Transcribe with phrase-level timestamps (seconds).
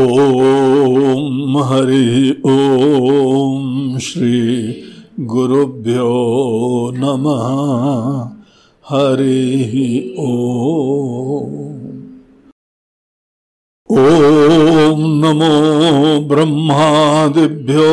[0.00, 4.40] ॐ हरि ॐ श्री
[5.20, 6.08] गुरुभ्यो
[6.96, 7.46] नमः।
[8.90, 9.72] हरिः
[14.02, 15.48] ॐ नमो
[16.28, 17.88] ब्रह्मादिभ्यो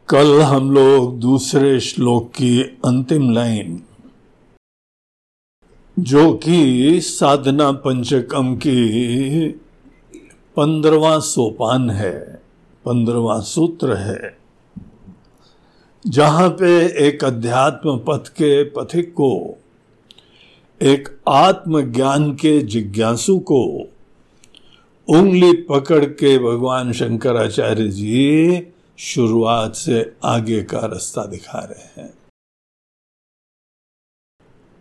[0.09, 3.83] कल हम लोग दूसरे श्लोक की अंतिम लाइन।
[5.99, 9.49] जो कि साधना पंचकम की
[10.57, 12.43] पंद्रवा सोपान है,
[12.85, 14.39] पंद्रवा सूत्र है।
[16.07, 19.60] जहाँ पे एक अध्यात्म पथ के पथिक को
[20.83, 23.65] एक आत्मज्ञान के जिज्ञासु को
[25.09, 28.63] उंगली पकड़ के भगवान शंकराचार्य जी
[28.99, 32.15] शुरुआत से आगे का रास्ता दिखा रहे हैं।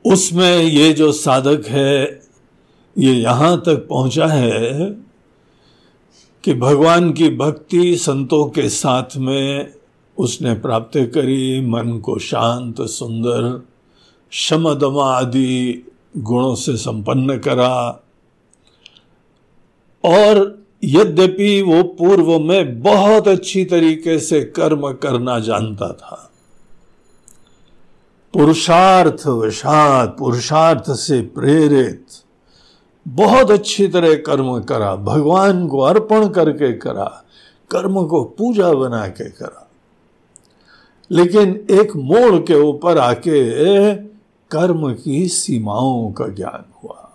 [0.06, 2.22] उसमें ये जो साधक है,
[2.98, 4.86] ये यहाँ तक पहुँचा है
[6.44, 9.74] कि भगवान की भक्ति संतों के साथ में
[10.18, 13.68] उसने प्राप्त करी, मन को शांत, सुंदर
[14.32, 15.86] शमदमा आदि
[16.18, 18.04] गुणों से संपन्न करा।
[20.06, 26.32] और यद्यपि वो पूर्व में बहुत अच्छी तरीके से कर्म करना जानता था।
[28.34, 32.06] पुरुषार्थ वशात, पुरुषार्थ से प्रेरित,
[33.08, 37.24] बहुत अच्छी तरह कर्म करा। भगवान को अर्पण करके करा,
[37.72, 39.72] कर्म को पूजा बना के करा।
[41.12, 43.50] लेकिन एक मोड़ के ऊपर आके
[44.52, 47.06] कर्म की सीमाओं का ज्ञान हुआ।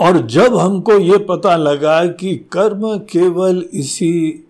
[0.00, 4.46] और जब हमको ये पता लगा कि कर्म केवल इसी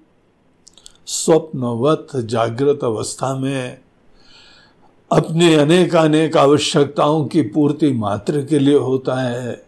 [1.06, 3.80] स्वप्नवत, जागृत अवस्था में
[5.12, 9.66] अपने अनेक अनेक आवश्यकताओं की पूर्ति मात्र के लिए होता है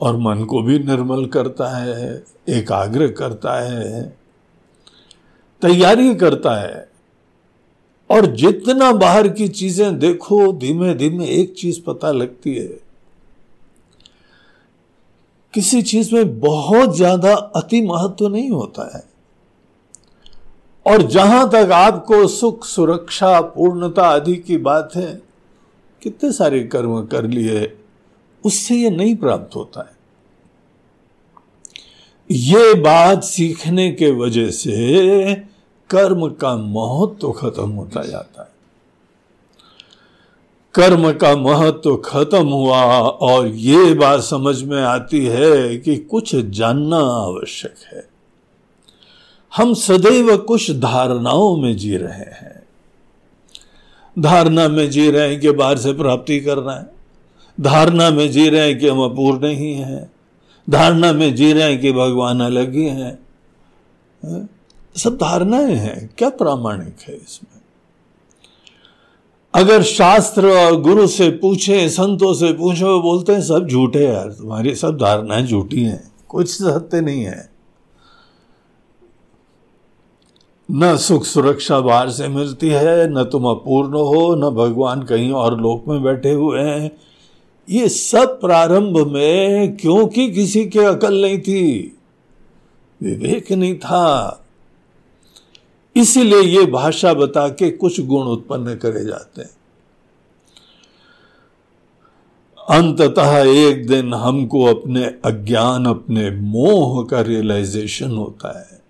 [0.00, 4.16] और मन को भी निर्मल करता है, एकाग्र करता है,
[5.62, 6.95] तैयारी करता है
[8.10, 12.78] और जितना बाहर की चीज़ें देखो, धीमे धीमे एक चीज़ पता लगती है।
[15.54, 19.04] किसी चीज़ में बहुत ज़्यादा अति महत्व नहीं होता है।
[20.86, 25.22] और जहाँ तक आपको सुख, सुरक्षा, पूर्णता आदि की बात है,
[26.02, 27.76] कितने सारे कर्म कर लिए,
[28.44, 29.94] उससे ये नहीं प्राप्त होता है।
[32.30, 35.34] ये बात सीखने के वजह से
[35.90, 38.48] कर्म का महत्व तो खत्म होता जाता है।
[40.74, 46.36] कर्म का महत्व तो खत्म हुआ और ये बात समझ में आती है कि कुछ
[46.36, 48.08] जानना आवश्यक है।
[49.56, 52.66] हम सदैव कुछ धारणाओं में जी रहे हैं।
[54.18, 56.86] धारणा में जी रहे हैं कि बाहर से प्राप्ति करना है।
[57.60, 60.10] धारणा में जी रहे हैं कि हम अपूर्ण ही हैं।
[60.70, 63.18] धारणा में जी रहे हैं कि भगवान अलग ही। हैं?
[64.96, 67.60] सब धारणाएँ हैं, क्या प्रामाणिक है इसमें?
[69.54, 74.74] अगर शास्त्र और गुरु से पूछे, संतों से पूछे बोलते हैं, सब झूठे यार, तुम्हारी
[74.74, 77.50] सब धारणाएँ झूठी हैं, कुछ सत्य नहीं है।
[80.70, 85.60] न सुख सुरक्षा बाहर से मिलती है, न तुम अपूर्ण हो, न भगवान कहीं और
[85.60, 86.90] लोक में बैठे हुए हैं।
[87.70, 91.98] ये सब प्रारंभ में क्योंकि किसी के अकल नहीं थी,
[93.02, 94.42] विवेक नहीं था
[95.96, 99.50] इसीलिए ये भाषा बता के कुछ गुण उत्पन्न करे जाते हैं।
[102.70, 108.80] अंततः एक दिन हमको अपने अज्ञान, अपने मोह का रियलाइजेशन होता है।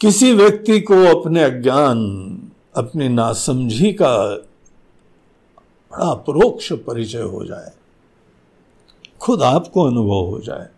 [0.00, 1.98] किसी व्यक्ति को अपने अज्ञान,
[2.76, 4.16] अपनी नासमझी का
[5.92, 7.72] बड़ा परोक्ष परिचय हो जाए,
[9.20, 10.68] खुद आपको अनुभव हो जाए,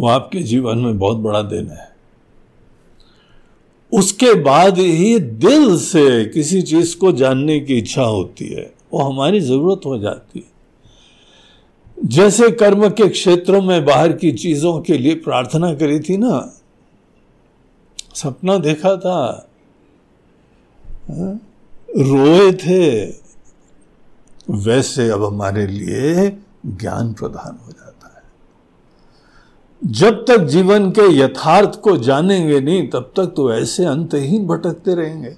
[0.00, 1.91] वो आपके जीवन में बहुत बड़ा दिन है।
[3.92, 9.40] उसके बाद ही दिल से किसी चीज़ को जानने की इच्छा होती है, वो हमारी
[9.40, 10.50] ज़रूरत हो जाती है
[12.08, 16.38] जैसे कर्म के क्षेत्रों में बाहर की चीज़ों के लिए प्रार्थना करी थी ना,
[18.14, 19.18] सपना देखा था
[21.10, 21.34] हाँ?
[21.98, 23.02] रोए थे,
[24.50, 26.28] वैसे अब हमारे लिए
[26.66, 27.81] ज्ञान प्रधान हो जाता
[29.86, 35.36] जब तक जीवन के यथार्थ को जानेंगे नहीं, तब तक तो ऐसे अंतहीन भटकते रहेंगे।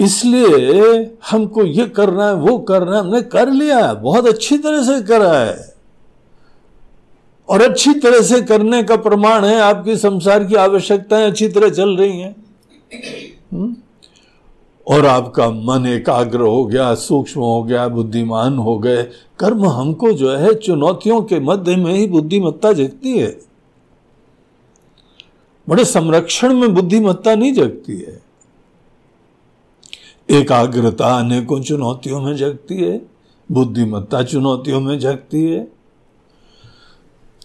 [0.00, 4.82] इसलिए हमको ये करना है, वो करना है, हमने कर लिया है, बहुत अच्छी तरह
[4.82, 5.74] से करा है।
[7.48, 11.96] और अच्छी तरह से करने का प्रमाण है, आपकी संसार की आवश्यकताएँ अच्छी तरह चल
[11.96, 12.36] रही हैं।
[13.54, 13.76] हुँ?
[14.88, 19.02] और आपका मन एकाग्र हो गया, सूक्ष्म हो गया, बुद्धिमान हो गए।
[19.38, 23.40] कर्म हमको जो है, चुनौतियों के मध्य में ही बुद्धिमत्ता जगती है।
[25.68, 28.22] बड़े संरक्षण में बुद्धिमत्ता नहीं जगती है।
[30.30, 33.06] एकाग्रता अनेकों चुनौतियों में जगती है,
[33.52, 35.75] बुद्धिमत्ता चुनौतियों में जगती है।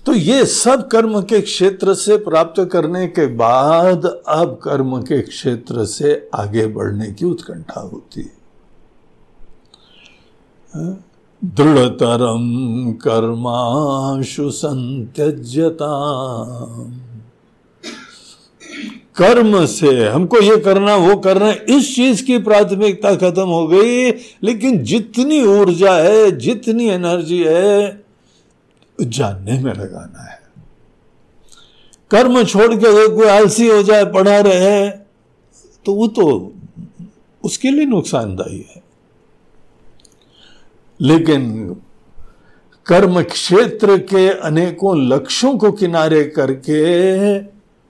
[0.06, 5.86] तो ये सब कर्म के क्षेत्र से प्राप्त करने के बाद अब कर्म के क्षेत्र
[5.86, 8.42] से आगे बढ़ने की उत्कंठा होती है?
[11.46, 15.92] दृढ़तरम कर्माशु संत्यजता
[19.16, 24.12] कर्म से हमको ये करना, वो करना, इस चीज़ की प्राथमिकता खत्म हो गई,
[24.44, 28.01] लेकिन जितनी ऊर्जा है, जितनी एनर्जी है
[29.06, 30.40] जानने में लगाना है।
[32.12, 34.90] कर्म छोड़ के अगर कोई आलसी हो जाए, पढ़ा रहे
[35.86, 36.54] तो वो तो
[37.44, 38.84] उसके लिए नुकसानदायी है।
[41.02, 41.76] लेकिन
[42.86, 47.40] कर्म क्षेत्र के अनेकों लक्ष्यों को किनारे करके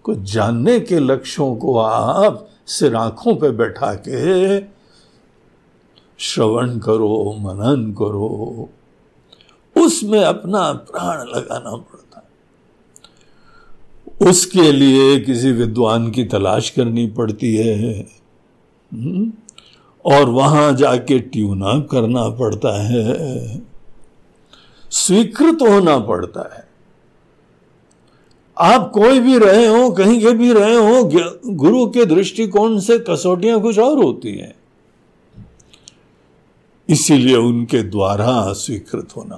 [0.05, 4.59] कुछ जानने के लक्ष्यों को आप सिर आँखों पर बैठा के
[6.19, 8.69] श्रवण करो, मनन करो
[9.85, 12.31] उसमें अपना प्राण लगाना पड़ता है।
[14.29, 18.07] उसके लिए किसी विद्वान की तलाश करनी पड़ती है।
[18.93, 19.33] हम्म?
[20.05, 23.61] और वहाँ जाके ट्यून अप करना पड़ता है।
[24.89, 26.67] स्वीकृत होना पड़ता है।
[28.57, 31.11] आप कोई भी रहे हो, कहीं के भी रहे हो
[31.45, 34.55] गुरु के दृष्टिकोण से कसौटियाँ कुछ और होती हैं।
[36.89, 39.35] इसीलिए उनके द्वारा स्वीकृत होना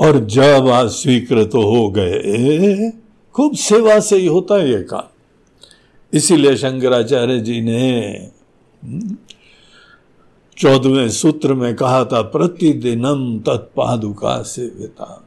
[0.00, 2.90] और जब आज स्वीकृत हो गए
[3.34, 5.02] खूब सेवा से ही होता है ये काम।
[6.12, 8.00] इसीलिए शंकराचार्य जी ने
[8.84, 9.16] हम्म,
[10.58, 15.24] चौदहवें सूत्र में कहा था प्रतिदिनम तत्पादुका सेविता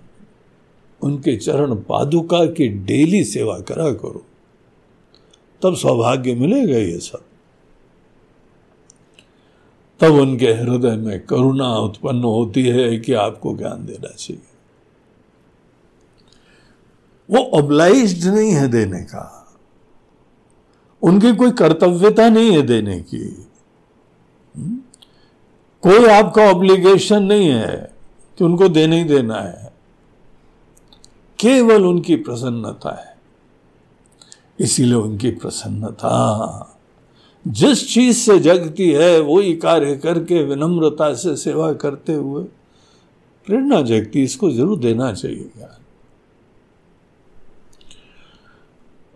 [1.02, 4.26] उनके चरण पादुका की डेली सेवा करा करो।
[5.62, 7.22] तब सौभाग्य मिलेगा ये सब।
[10.00, 14.49] तब उनके हृदय में करुणा उत्पन्न होती है कि आपको ज्ञान देना चाहिए।
[17.29, 19.36] वो ऑब्लाइज्ड नहीं है देने का।
[21.01, 23.48] उनकी कोई कर्तव्यता नहीं है देने की।
[24.57, 24.79] हम्म?
[25.81, 27.95] कोई आपका ऑब्लिगेशन नहीं है
[28.38, 29.74] कि उनको देने ही देना है।
[31.39, 33.17] केवल उनकी प्रसन्नता है।
[34.59, 36.77] इसीलिए उनकी प्रसन्नता।
[37.48, 42.43] जिस चीज़ से जगती है, वही कार्य करके विनम्रता से सेवा करते हुए
[43.45, 45.79] प्रेरणा जगती इसको ज़रूर देना चाहिए यार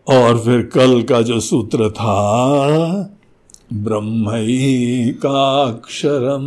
[0.07, 3.19] और फिर कल का जो सूत्र था,
[3.73, 4.31] ब्रह्म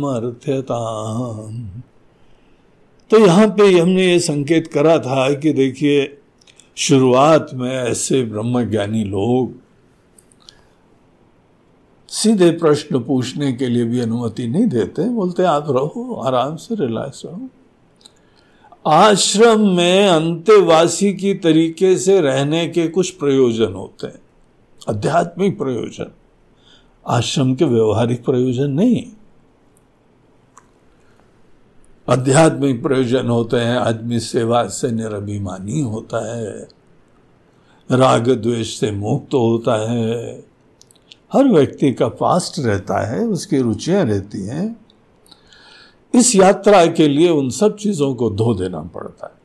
[0.07, 0.79] अर्थता
[3.11, 6.17] तो यहाँ पे हमने ये संकेत करा था कि देखिए,
[6.77, 9.53] शुरुआत में ऐसे ब्रह्म ज्ञानी लोग
[12.09, 17.21] सीधे प्रश्न पूछने के लिए भी अनुमति नहीं देते, बोलते, आप रहो, आराम से रिलैक्स
[17.25, 17.49] रहो।
[18.87, 24.19] आश्रम में अंत्यवासी की तरीके से रहने के कुछ प्रयोजन होते हैं।
[24.89, 26.11] आध्यात्मिक प्रयोजन।
[27.07, 29.03] आश्रम के व्यवहारिक प्रयोजन नहीं।
[32.09, 36.67] आध्यात्मिक प्रयोजन होते हैं, आदमी सेवा से निरभिमानी होता है।
[37.91, 40.45] राग द्वेष से मुक्त तो होता है।
[41.33, 44.86] हर व्यक्ति का पास्ट रहता है, उसकी रुचियाँ रहती हैं।
[46.13, 49.35] इस यात्रा के लिए उन सब चीज़ों को धो देना पड़ता है।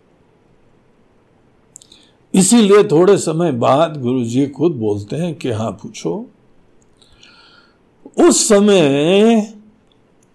[2.35, 6.15] इसीलिए थोड़े समय बाद गुरु जी खुद बोलते हैं कि हाँ पूछो।
[8.19, 9.53] उस समय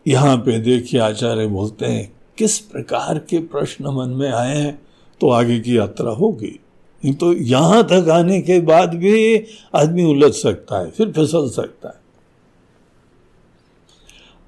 [0.06, 4.80] यहाँ पे देखिए आचार्य बोलते हैं, किस प्रकार के प्रश्न मन में आए हैं?
[5.22, 6.60] तो आगे की यात्रा होगी।
[7.04, 9.38] तो यहाँ तक आने के बाद भी
[9.76, 12.07] आदमी उलझ सकता है, फिर फिसल सकता है।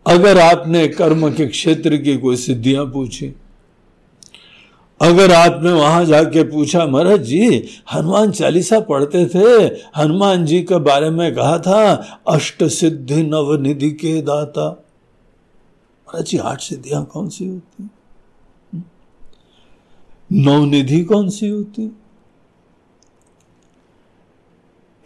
[0.09, 3.35] अगर आपने कर्म के क्षेत्र की कोई सिद्धियाँ पूछी,
[5.01, 9.65] अगर आपने वहाँ जाके पूछा, महाराज जी, हनुमान चालीसा पढ़ते थे?
[9.97, 11.95] हनुमान जी के बारे में कहा था,
[12.27, 17.89] अष्ट सिद्धि नव निधि के दाता। महाराज जी, आठ सिद्धियाँ कौन सी होती?
[18.73, 18.83] हम्म?
[20.31, 21.97] नवनिधि कौन सी होती?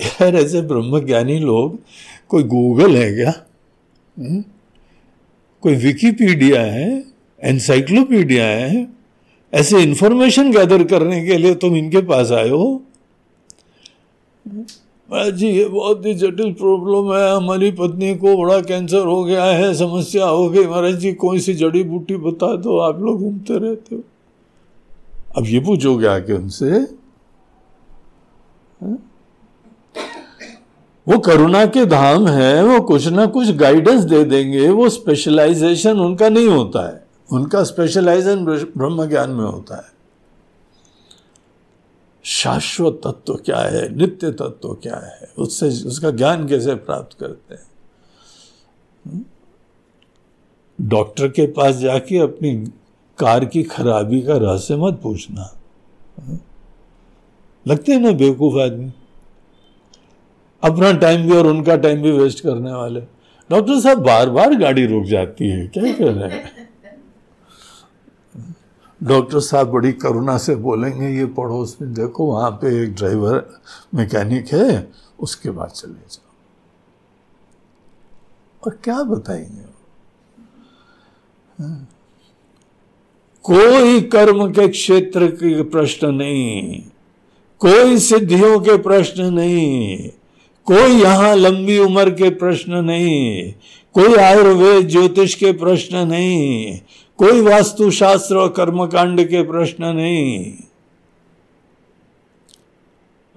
[0.01, 1.79] यार, ऐसे ब्रह्म ज्ञानी लोग,
[2.27, 3.33] कोई गूगल है क्या?
[4.19, 4.52] हुँ?
[5.63, 7.03] कोई विकीपीडिया है
[7.41, 8.87] एनसाइक्लोपीडिया है,
[9.53, 12.81] ऐसे इंफॉर्मेशन गैदर करने के लिए तुम इनके पास आए हो?
[15.09, 19.73] जी ये बहुत ही जटिल प्रॉब्लम है। हमारी पत्नी को बड़ा कैंसर हो गया है,
[19.75, 23.95] समस्या हो गई। महाराज जी, कोई सी जड़ी बूटी बता दो, आप लोग घूमते रहते
[23.95, 24.01] हो।
[25.37, 26.79] अब ये पूछोगे आके उनसे
[31.07, 36.29] वो करुणा के धाम है, वो कुछ ना कुछ गाइडेंस दे देंगे, वो स्पेशलाइजेशन उनका
[36.29, 38.45] नहीं होता है। उनका स्पेशलाइजेशन
[38.77, 39.93] ब्रह्म ज्ञान में होता है।
[42.23, 43.95] शाश्वत तत्व क्या है?
[43.95, 45.29] नित्य तत्व क्या है?
[45.37, 47.63] उससे, उसका ज्ञान कैसे प्राप्त करते हैं?
[49.05, 49.25] हम्म?
[50.89, 52.65] डॉक्टर के पास जाके अपनी
[53.17, 55.53] कार की खराबी का रहस्य मत पूछना।
[56.21, 56.39] हम्म?
[57.67, 58.91] लगते हैं ना बेवकूफ़ आदमी।
[60.63, 62.99] अपना टाइम भी और उनका टाइम भी वेस्ट करने वाले।
[63.49, 66.51] डॉक्टर साहब बार बार गाड़ी रुक जाती है, क्या कर रहे हैं?
[69.01, 73.45] डॉक्टर साहब बड़ी करुणा से बोलेंगे, ये पड़ोस में देखो, वहाँ पे एक ड्राइवर
[73.95, 74.87] मैकेनिक है,
[75.19, 76.31] उसके बाद चले जाओ।
[78.63, 79.65] और क्या बताएँगे?
[81.59, 81.87] हाँ।
[83.45, 86.81] कोई कर्म के क्षेत्र के प्रश्न नहीं,
[87.61, 90.09] कोई सिद्धियों के प्रश्न नहीं
[90.67, 93.53] कोई यहाँ लंबी उम्र के प्रश्न नहीं,
[93.93, 96.79] कोई आयुर्वेद ज्योतिष के प्रश्न नहीं,
[97.17, 100.53] कोई वास्तुशास्त्र और कर्मकांड के प्रश्न नहीं।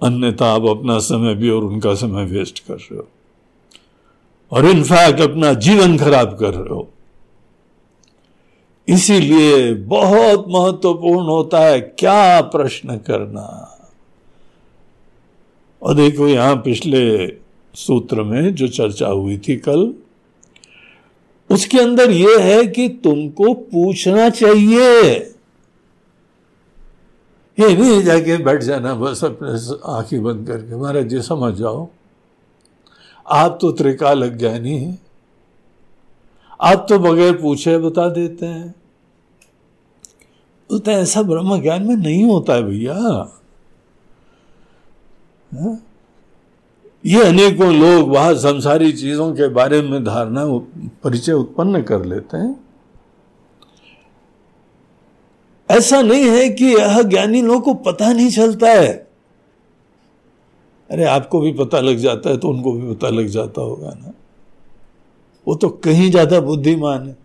[0.03, 3.07] अन्यथा आप अपना समय भी और उनका समय वेस्ट कर रहे हो।
[4.51, 6.87] और इनफैक्ट अपना जीवन खराब कर रहे हो।
[8.87, 13.73] इसीलिए बहुत महत्वपूर्ण होता है, क्या प्रश्न करना?
[15.81, 17.27] और देखो यहाँ पिछले
[17.73, 19.93] सूत्र में जो चर्चा हुई थी कल,
[21.51, 25.03] उसके अंदर यह है कि तुमको पूछना चाहिए।
[27.59, 29.49] ये नहीं जाके बैठ जाना, बस अपने
[29.91, 31.87] आँखें बंद करके, महाराज जी समझ जाओ।
[33.27, 34.99] आप तो त्रिकाल ज्ञानी हैं।
[36.61, 38.75] आप तो बगैर पूछे बता देते हैं।
[40.71, 42.95] तो ऐसा ब्रह्म ज्ञान में नहीं होता है भैया।
[45.55, 45.81] हाँ?
[47.05, 50.45] ये अनेकों लोग वहाँ संसारी चीज़ों के बारे में धारणा
[51.03, 52.55] परिचय उत्पन्न कर लेते हैं।
[55.69, 59.07] ऐसा नहीं है कि यह ज्ञानी लोगों को पता नहीं चलता है।
[60.89, 64.13] अरे, आपको भी पता लग जाता है तो उनको भी पता लग जाता होगा ना।
[65.47, 67.17] वो तो कहीं ज़्यादा बुद्धिमान है।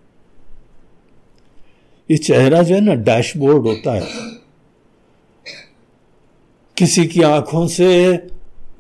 [2.11, 4.07] ये चेहरा जो है ना, डैशबोर्ड होता है।
[6.77, 8.27] किसी की आँखों से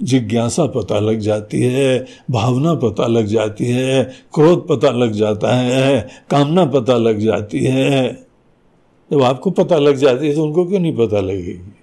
[0.03, 6.09] जिज्ञासा पता लग जाती है, भावना पता लग जाती है, क्रोध पता लग जाता है,
[6.31, 8.27] कामना पता लग जाती है।
[9.11, 11.75] जब आपको पता लग जाती है तो उनको क्यों नहीं पता लगेगी?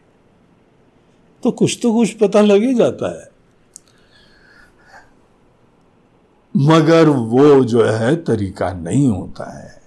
[1.44, 3.30] तो कुछ तो कुछ पता लग ही जाता है।
[6.58, 9.82] मगर वो जो है, तरीका नहीं होता है।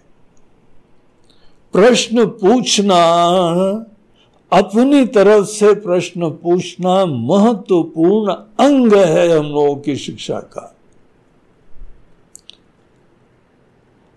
[1.72, 2.94] प्रश्न पूछना
[4.52, 8.32] अपनी तरफ़ से प्रश्न पूछना महत्वपूर्ण
[8.64, 10.68] अंग है हम लोगों की शिक्षा का।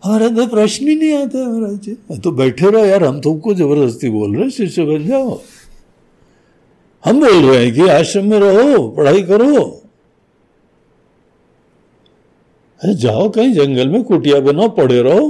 [0.04, 4.10] हमारे अंदर प्रश्न ही नहीं आते महाराज जी। तो बैठे रहो यार, हम तुमको ज़बरदस्ती
[4.10, 5.39] बोल रहे शिष्य बन जाओ।
[7.06, 9.63] हम बोल रहे हैं कि आश्रम में रहो, पढ़ाई करो।
[12.82, 15.30] अरे जाओ कहीं जंगल में, कुटिया बनाओ, पढ़े रहो।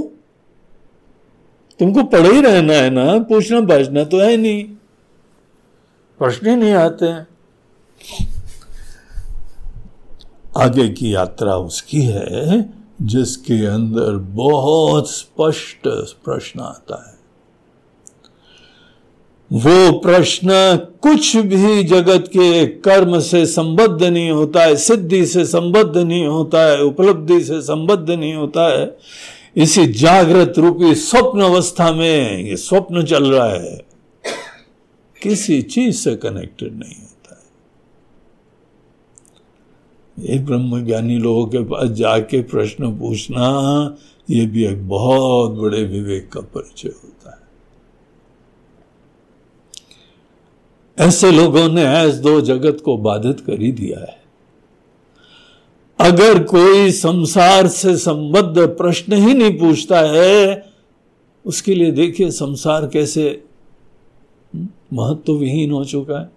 [1.80, 4.75] तुमको पढ़े ही रहना है ना पूछना बाजना तो है नहीं।
[6.18, 7.26] प्रश्न ही नहीं आते हैं।
[10.56, 12.70] आगे की यात्रा उसकी है,
[13.02, 15.88] जिसके अंदर बहुत स्पष्ट
[16.24, 17.16] प्रश्न आता है।
[19.52, 20.48] वो प्रश्न
[21.02, 26.66] कुछ भी जगत के कर्म से संबद्ध नहीं होता है, सिद्धि से संबद्ध नहीं होता
[26.66, 28.96] है, उपलब्धि से संबद्ध नहीं होता है।
[29.56, 33.85] इसी जागृत रूपी स्वप्न अवस्था में ये स्वप्न चल रहा है।
[35.22, 37.46] किसी चीज़ से कनेक्टेड नहीं होता है।
[40.28, 43.46] ये ब्रह्म ज्ञानी लोगों के पास जाके प्रश्न पूछना,
[44.30, 47.46] ये भी एक बहुत बड़े विवेक का परिचय होता है।
[51.08, 54.22] ऐसे लोगों ने ऐस दो जगत को बाधित कर ही दिया है।
[56.00, 60.70] अगर कोई संसार से संबद्ध प्रश्न ही नहीं पूछता है,
[61.44, 63.44] उसके लिए देखिए संसार कैसे
[64.92, 66.36] महत्व विहीन हो चुका है।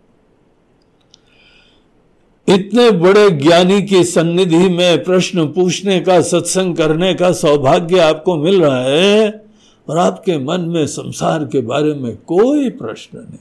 [2.55, 8.61] इतने बड़े ज्ञानी की सन्निधि में प्रश्न पूछने का, सत्संग करने का सौभाग्य आपको मिल
[8.61, 9.45] रहा है
[9.89, 13.37] और आपके मन में संसार के बारे में कोई प्रश्न नहीं।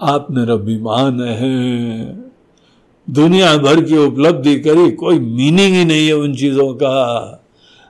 [0.00, 2.04] आप निरभिमान है।
[3.10, 7.41] दुनिया भर की उपलब्धि करी कोई मीनिंग ही नहीं है उन चीज़ों का।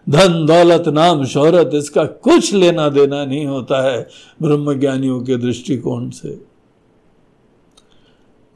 [0.06, 4.00] धन दौलत नाम शोहरत, इसका कुछ लेना देना नहीं होता है
[4.42, 6.30] ब्रह्म ज्ञानियों के दृष्टिकोण से।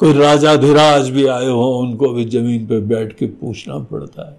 [0.01, 4.39] कोई राजाधिराज भी आए हो, उनको भी ज़मीन पर बैठ के पूछना पड़ता है।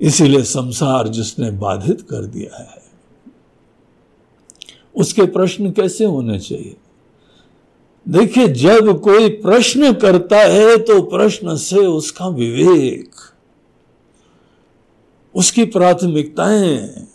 [0.00, 2.80] इसीलिए संसार जिसने बाधित कर दिया है,
[4.94, 6.76] उसके प्रश्न कैसे होने चाहिए?
[8.08, 13.10] देखिए, जब कोई प्रश्न करता है तो प्रश्न से उसका विवेक,
[15.34, 17.06] उसकी प्राथमिकताएँ,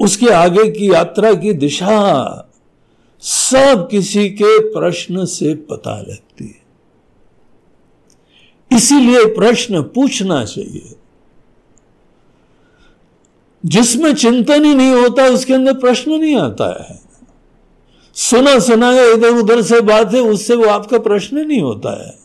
[0.00, 2.50] उसके आगे की यात्रा की दिशा,
[3.20, 6.68] सब किसी के प्रश्न से पता लगती है।
[8.76, 10.96] इसीलिए प्रश्न पूछना चाहिए।
[13.66, 17.07] जिसमें चिंतन ही नहीं होता, उसके अंदर प्रश्न नहीं आता है।
[18.18, 22.18] सुना सुना इधर उधर से बात है उससे वो आपका प्रश्न नहीं होता है।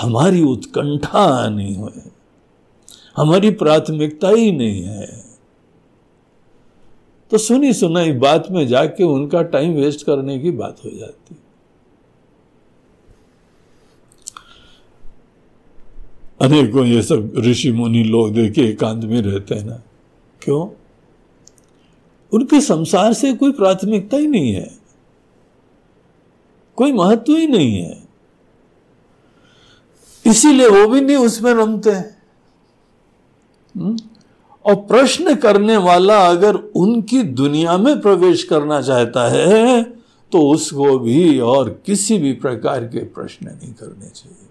[0.00, 1.92] हमारी उत्कंठा नहीं हो।
[3.16, 5.24] हमारी प्राथमिकता ही नहीं है।
[7.30, 11.36] तो सुनी सुनाई बात में जाके उनका टाइम वेस्ट करने की बात हो जाती।
[16.40, 19.82] अनेकों ये सब ऋषि मुनि लोग देखे एकांत में रहते हैं ना।
[20.42, 20.79] क्यों?
[22.32, 24.78] उनके संसार से कोई प्राथमिकता ही नहीं है।
[26.76, 28.02] कोई महत्व ही नहीं है।
[30.26, 33.96] इसीलिए वो भी नहीं उसमें रमते। हम्म?
[34.64, 39.82] और प्रश्न करने वाला अगर उनकी दुनिया में प्रवेश करना चाहता है
[40.32, 44.48] तो उसको भी और किसी भी प्रकार के प्रश्न नहीं करने चाहिए।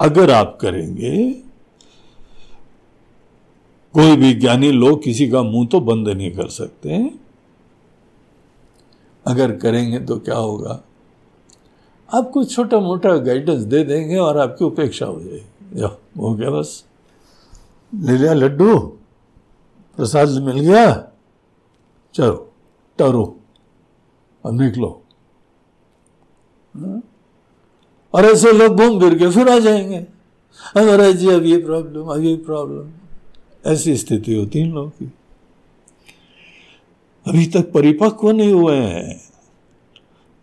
[0.00, 1.42] अगर आप करेंगे
[3.94, 7.20] कोई भी ज्ञानी लोग किसी का मुँह तो बंद नहीं कर सकते हैं।
[9.26, 10.82] अगर करेंगे तो क्या होगा?
[12.14, 15.82] आपको छोटा मोटा गाइडेंस दे देंगे और आपकी उपेक्षा हो जाएगी।
[16.20, 16.84] हो गया बस?
[17.92, 18.78] ले लिया लड्डू।
[19.98, 21.12] प्रसाद मिल गया।
[22.14, 22.52] चलो
[22.98, 23.24] टरो
[24.44, 25.02] अब निकलो?
[28.14, 30.00] और ऐसे लोग घूम फिर के फिर आ जाएँगे।
[30.76, 32.90] महाराज जी, अब ये प्रॉब्लम अब ये प्रॉब्लम
[33.66, 35.12] ऐसी स्थिति होती है इन लोगों की।
[37.26, 39.20] अभी तक परिपक्व नहीं हुए हैं।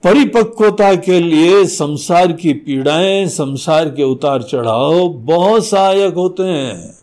[0.04, 7.00] परिपक्वता के लिए संसार की पीड़ाएँ, संसार के उतार चढ़ाव बहुत सहायक होते हैं।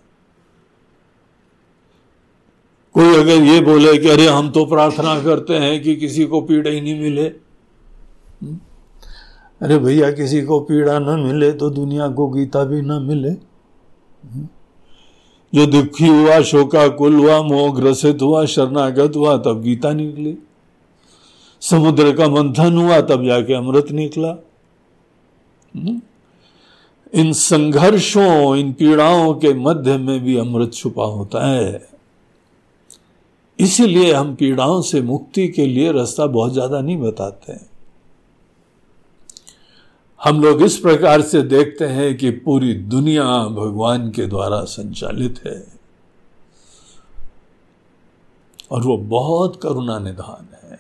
[2.93, 6.71] कोई अगर ये बोले कि अरे हम तो प्रार्थना करते हैं कि किसी को पीड़ा
[6.71, 7.27] ही नहीं मिले।
[8.43, 8.59] हम्म?
[9.63, 14.49] अरे भैया, किसी को पीड़ा न मिले तो दुनिया को गीता भी न मिले। हम्म?
[15.57, 20.39] जो दुखी हुआ, शोका, कुल हुआ, मोह ग्रसित हुआ, शरणागत हुआ, तब गीता निकली।
[21.61, 24.29] समुद्र का मंथन हुआ, तब जाके अमृत निकला।
[25.77, 26.01] हम्म?
[27.15, 31.89] इन संघर्षों, इन पीड़ाओं के मध्य में भी अमृत छुपा होता है।
[33.59, 37.71] इसीलिए हम पीड़ाओं से मुक्ति के लिए रास्ता बहुत ज़्यादा नहीं बताते। हैं
[40.25, 45.67] हम लोग इस प्रकार से देखते हैं कि पूरी दुनिया भगवान के द्वारा संचालित है।
[48.71, 50.79] और वो बहुत करुणा निधान है,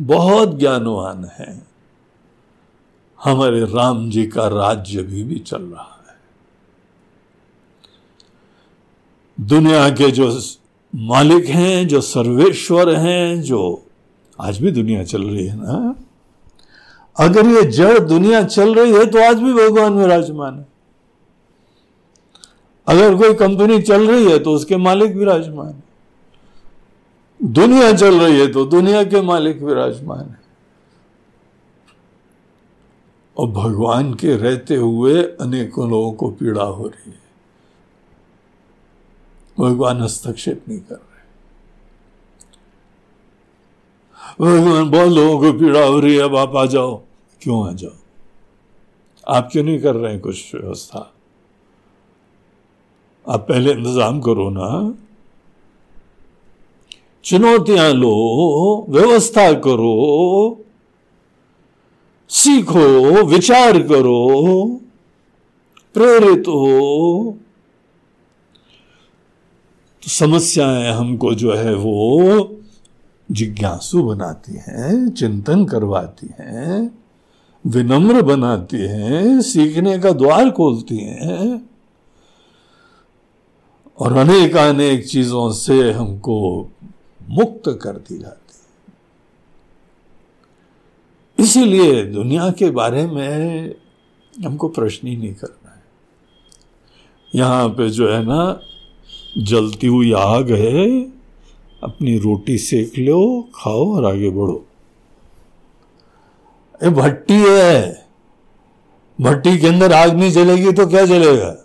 [0.00, 1.66] बहुत ज्ञानवान है।
[3.24, 6.16] हमारे राम जी का राज्य भी भी चल रहा है।
[9.40, 10.40] दुनिया के जो
[10.94, 13.86] मालिक हैं, जो सर्वेश्वर हैं, जो
[14.40, 16.01] आज भी दुनिया चल रही है ना
[17.16, 20.66] अगर ये जड़ दुनिया चल रही है तो आज भी भगवान विराजमान है।
[22.86, 25.82] अगर कोई कंपनी चल रही है तो उसके मालिक विराजमान है।
[27.40, 30.40] दुनिया चल रही है तो दुनिया के मालिक विराजमान है।
[33.36, 37.20] और भगवान के रहते हुए अनेकों लोगों को पीड़ा हो रही है।
[39.58, 41.00] भगवान हस्तक्षेप नहीं कर रहे
[44.14, 47.00] भगवान बहुत लोगों को पीड़ा हो रही है अब आप आ जाओ।
[47.42, 47.90] क्यों आ जाओ?
[49.28, 51.12] आप क्यों नहीं कर रहे हैं कुछ व्यवस्था?
[53.28, 54.94] आप पहले इंतज़ाम करो ना।
[57.24, 60.64] चुनौतियाँ लो, व्यवस्था करो,
[62.28, 64.80] सीखो, विचार करो,
[65.94, 67.36] प्रेरित हो।
[70.02, 72.42] तो समस्याएँ हमको जो है वो
[73.32, 76.98] जिज्ञासु बनाती हैं, चिंतन करवाती हैं,
[77.66, 81.70] विनम्र बनाती हैं, सीखने का द्वार खोलती हैं।
[83.98, 86.68] और अनेक अनेक चीज़ों से हमको
[87.28, 88.38] मुक्त कर दी जाती
[91.38, 93.74] इसीलिए दुनिया के बारे में
[94.44, 95.82] हमको प्रश्न ही नहीं करना है।
[97.34, 98.60] यहाँ पे जो है ना,
[99.38, 101.00] जलती हुई आग है
[101.82, 104.64] अपनी रोटी सेक लो, खाओ और आगे बढ़ो।
[106.82, 108.06] ये भट्टी है।
[109.20, 111.56] भट्टी के अंदर आग नहीं जलेगी तो क्या जलेगा?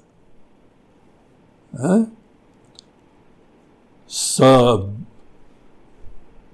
[4.09, 5.05] सब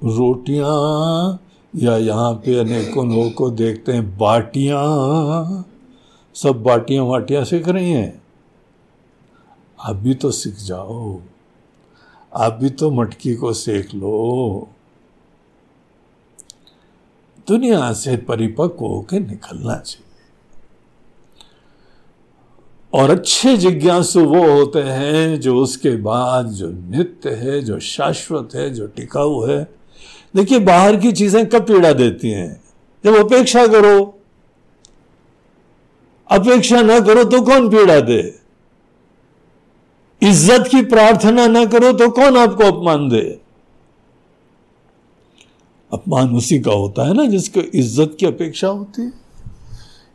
[0.04, 1.40] रोटियाँ
[1.76, 5.66] या यहाँ पे अनेकों लोगों को देखते हैं, बाटियाँ।
[6.36, 8.22] सब बाटियाँ वाटियाँ सीख रही हैं।
[9.80, 11.22] आप भी तो सीख जाओ।
[12.36, 14.68] आप भी तो मटकी को सेक लो।
[17.48, 20.04] दुनिया से परिपक्व होकर निकलना चाहिए।
[22.94, 28.70] और अच्छे जिज्ञासु वो होते हैं जो उसके बाद जो नित्य है, जो शाश्वत है,
[28.70, 29.76] जो टिकाऊ है।
[30.36, 32.64] देखिए, बाहर की चीज़ें कब पीड़ा देती हैं?
[33.06, 34.20] जब अपेक्षा करो।
[36.32, 38.43] अपेक्षा ना करो तो कौन पीड़ा दे?
[40.24, 43.22] इज़्ज़त की प्रार्थना ना करो तो कौन आपको अपमान दे?
[45.92, 49.12] अपमान उसी का होता है ना जिसको इज़्ज़त की अपेक्षा होती है।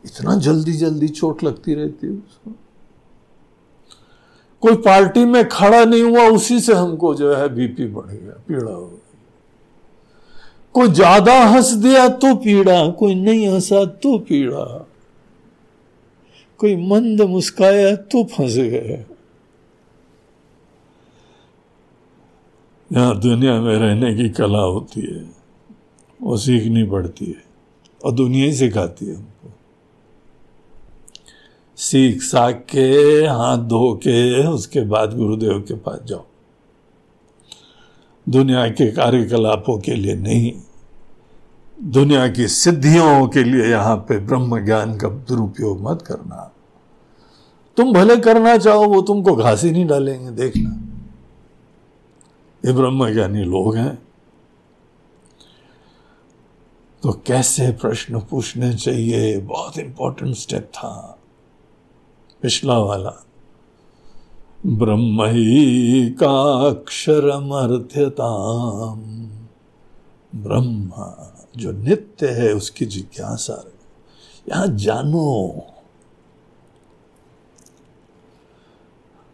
[0.03, 2.51] इतना जल्दी जल्दी चोट लगती रहती है उसको।
[4.63, 8.71] कोई पार्टी में खड़ा नहीं हुआ, उसी से हमको जो है बीपी बढ़ गया, पीड़ा
[8.71, 8.97] हो गई।
[10.75, 14.65] कोई ज़्यादा हंस दिया तो पीड़ा, कोई नहीं हंसा तो पीड़ा।
[16.59, 19.05] कोई मंद मुस्काया तो फंस गए
[22.91, 25.31] यहाँ दुनिया में रहने की कला होती है
[26.21, 27.43] वो सीखनी पड़ती है
[28.05, 29.51] और दुनिया ही सिखाती है हमको।
[31.77, 32.91] सीख, साख के,
[33.27, 36.25] हाथ धो के, उसके बाद गुरुदेव के पास जाओ।
[38.29, 40.53] दुनिया के कार्यकलापों के लिए नहीं,
[41.83, 46.53] दुनिया की सिद्धियों के लिए यहाँ पे ब्रह्म ज्ञान का दुरुपयोग मत करना।
[47.77, 50.88] तुम भले करना चाहो, वो तुमको घास ही नहीं डालेंगे, देखना।
[52.65, 54.07] ये ब्रह्म ज्ञानी लोग हैं।
[57.03, 59.37] तो कैसे प्रश्न पूछने चाहिए?
[59.37, 61.19] बहुत इंपॉर्टेंट स्टेप था।
[62.41, 63.25] पिछला वाला।
[64.65, 67.79] ब्रह्म ही का अक्षरमर्थ्यताम
[70.35, 70.91] ब्रह्म
[71.57, 73.65] जो नित्य है, उसकी जिज्ञासा
[74.49, 75.55] यहाँ जानो।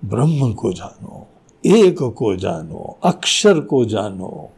[0.05, 1.34] ब्रह्म को जानो।
[1.65, 4.49] एक को जानो, अक्षर को जानो।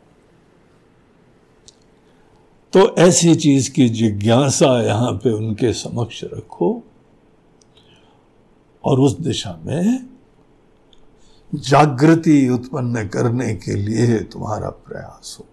[2.73, 6.83] तो ऐसी चीज़ की जिज्ञासा यहाँ पे उनके समक्ष रखो
[8.83, 10.09] और उस दिशा में
[11.55, 15.45] जागृति उत्पन्न करने के लिए तुम्हारा प्रयास हो।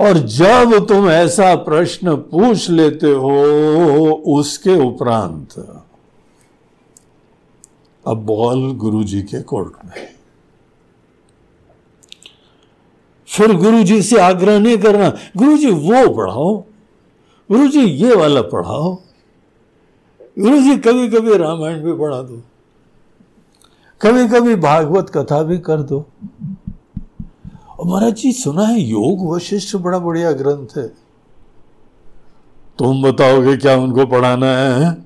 [0.00, 3.44] और जब तुम ऐसा प्रश्न पूछ लेते हो,
[4.26, 5.83] उसके उपरांत
[8.06, 10.06] अब बॉल गुरु जी के कोर्ट में।
[13.28, 16.54] फिर गुरु जी से आग्रह नहीं करना गुरु जी वो पढ़ाओ
[17.50, 18.94] गुरु जी ये वाला पढ़ाओ।
[20.38, 22.42] गुरु जी कभी कभी रामायण भी पढ़ा दो
[24.00, 25.98] कभी कभी भागवत कथा भी कर दो।
[27.70, 30.86] और महाराज जी, सुना है योग वशिष्ठ बड़ा बढ़िया ग्रंथ है।
[32.78, 35.03] तुम बताओगे क्या उनको पढ़ाना है?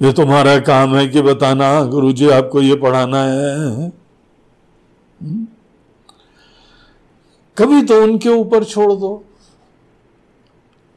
[0.00, 3.90] ये तुम्हारा काम है कि बताना गुरु जी आपको ये पढ़ाना है।
[7.56, 9.10] कभी तो उनके ऊपर छोड़ दो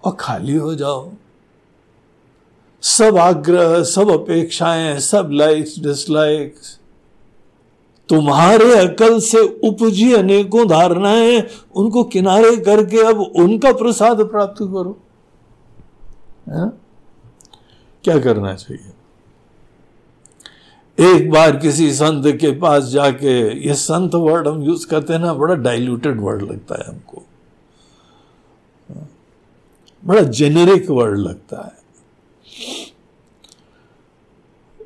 [0.03, 1.11] और खाली हो जाओ।
[2.83, 6.79] सब आग्रह, सब अपेक्षाएँ, सब लाइक्स डिसलाइक्स
[8.09, 11.41] तुम्हारे अकल से उपजी अनेकों धारणाएँ,
[11.75, 14.97] उनको किनारे करके अब उनका प्रसाद प्राप्त करो।
[16.49, 16.69] है?
[18.03, 18.92] क्या करना चाहिए?
[20.99, 23.31] एक बार किसी संत के पास जाके,
[23.67, 27.23] ये संत वर्ड हम यूज़ करते हैं ना, बड़ा डाइल्यूटेड वर्ड लगता है हमको।
[30.05, 31.83] बड़ा जेनेरिक वर्ड लगता है।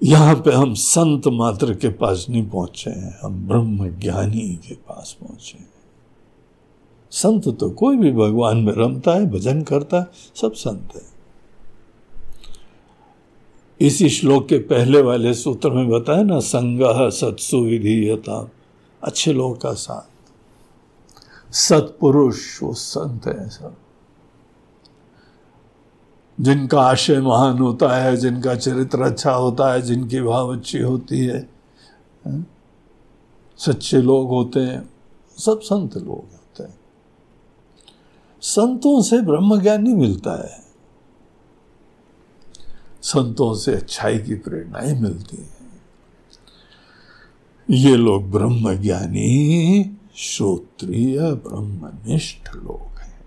[0.03, 5.17] यहाँ पे हम संत मात्र के पास नहीं पहुँचे हैं, हम ब्रह्म ज्ञानी के पास
[5.21, 5.69] पहुँचे हैं।
[7.11, 10.07] संत तो कोई भी भगवान में रमता है, भजन करता है,
[10.41, 11.06] सब संत है।
[13.81, 16.79] इसी श्लोक के पहले वाले सूत्र में बताया ना, संग
[17.11, 18.49] सत्सु विधीयता
[19.03, 20.17] अच्छे लोगों का साथ।
[21.53, 23.77] सत्पुरुष वो संत है सब।
[26.39, 31.49] जिनका आशय महान होता है, जिनका चरित्र अच्छा होता है, जिनकी भाव अच्छी होती है?
[33.57, 34.89] सच्चे लोग होते हैं।
[35.37, 36.79] सब संत लोग होते हैं।
[38.41, 40.66] संतों से ब्रह्म ज्ञान मिलता है।
[43.07, 45.57] संतों से अच्छाई की प्रेरणाएँ मिलती हैं।
[47.69, 53.21] ये लोग ब्रह्म ज्ञानी श्रोत्रिय ब्रह्मनिष्ठ लोग हैं।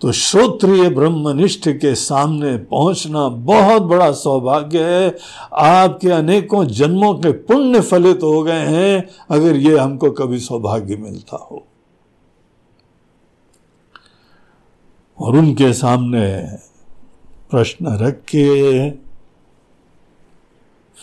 [0.00, 5.16] तो श्रोत्रिय ब्रह्मनिष्ठ के सामने पहुँचना बहुत बड़ा सौभाग्य है।
[5.52, 11.36] आपके अनेकों जन्मों के पुण्य फलित हो गए हैं, अगर ये हमको कभी सौभाग्य मिलता
[11.36, 11.66] हो।
[15.18, 16.48] और उनके सामने
[17.50, 18.90] प्रश्न रख। के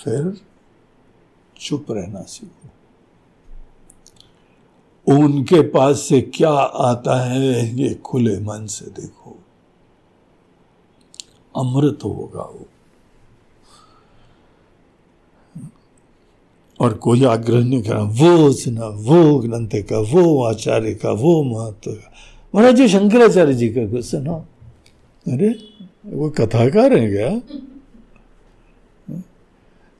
[0.03, 0.41] फिर
[1.59, 2.69] चुप रहना सीखो।
[5.13, 9.43] उनके पास से क्या आता है, ये खुले मन से देखो।
[11.57, 12.67] अमृत होगा वो।
[16.81, 21.91] और कोई आग्रह नहीं करा, वो सुना, वो ग्रंथ का, वो आचार्य का, वो महत्व
[21.91, 22.13] का।
[22.55, 24.33] महाराज जी, शंकराचार्य जी का कुछ सुना
[25.33, 25.70] अरे
[26.05, 27.57] वो कथाकार है क्या?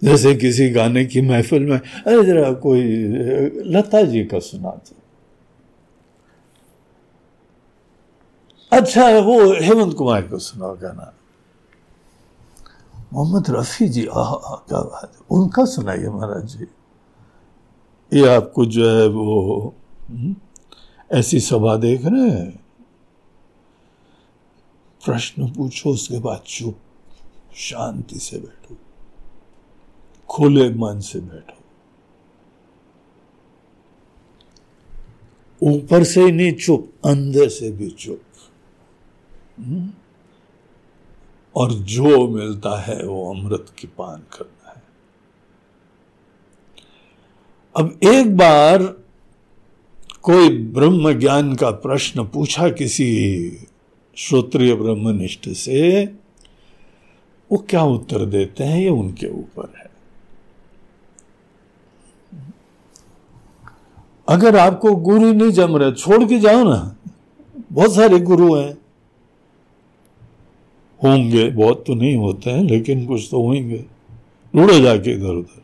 [0.04, 2.82] जैसे किसी गाने की महफिल में अरे जरा कोई
[3.66, 4.96] लता जी का सुना सुनाते
[8.78, 11.14] अच्छा वो हेमंत कुमार को सुनाओ गाना।
[13.14, 16.68] मोहम्मद रफी जी आह क्या बात है। उनका सुनाइए महाराज जी।
[18.20, 19.74] ये आपको जो है वो
[20.10, 20.36] हम्म,
[21.12, 22.61] ऐसी सभा देख रहे हैं।
[25.06, 26.80] प्रश्न पूछो, उसके बाद चुप,
[27.56, 28.78] शांति से बैठो,
[30.30, 31.58] खुले मन से बैठो।
[35.64, 38.22] ऊपर से ही नहीं, चुप, अंदर से भी चुप।
[39.60, 39.90] हम्म?
[41.56, 44.84] और जो मिलता है, वो अमृत की पान करना है।
[47.78, 48.84] अब एक बार
[50.22, 53.50] कोई ब्रह्म ज्ञान का प्रश्न पूछा किसी
[54.22, 56.06] श्रोत्रिय ब्रह्मनिष्ठ से
[57.52, 58.82] वो क्या उत्तर देते हैं?
[58.82, 59.92] ये उनके ऊपर है।
[64.30, 66.96] अगर आपको गुरु नहीं जम रहे, छोड़ के जाओ ना।
[67.72, 68.74] बहुत सारे गुरु हैं।
[71.04, 73.86] होंगे, बहुत तो नहीं होते हैं, लेकिन कुछ तो होंगे।
[74.56, 75.64] ढूंढो जाके इधर उधर।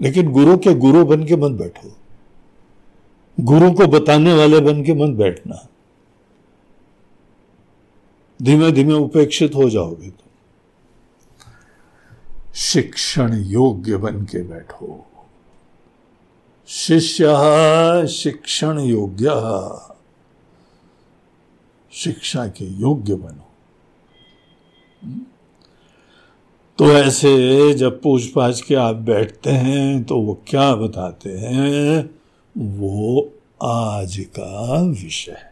[0.00, 1.92] लेकिन गुरु के गुरु बन के मत बैठो।
[3.40, 5.68] गुरु को बताने वाले बन के मत बैठना।
[8.42, 10.24] धीमे धीमे उपेक्षित हो जाओगे तो
[12.54, 15.06] शिक्षण योग्य बन के बैठो।
[16.66, 17.26] शिष्य
[18.08, 19.26] शिक्षण योग्य।
[21.92, 23.48] शिक्षा के योग्य बनो।
[26.78, 32.10] तो ऐसे जब पूछ पाछ के आप बैठते हैं तो वो क्या बताते हैं?
[32.58, 35.51] वो आज का विषय है।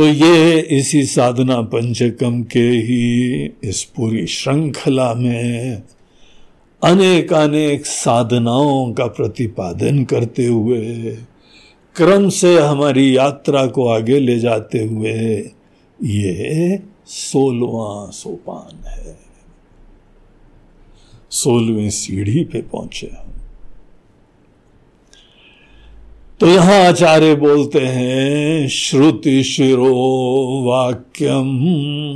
[0.00, 5.82] तो ये इसी साधना पंचकम के ही इस पूरी श्रृंखला में
[6.84, 11.10] अनेक अनेक साधनाओं का प्रतिपादन करते हुए,
[11.96, 15.50] क्रम से हमारी यात्रा को आगे ले जाते हुए
[16.04, 19.18] ये सोलवा सोपान है।
[21.30, 23.29] सोलहवीं सीढ़ी पे पहुँचे हम।
[26.40, 29.92] तो यहाँ आचार्य बोलते हैं, श्रुति शिरो
[30.66, 31.48] वाक्यम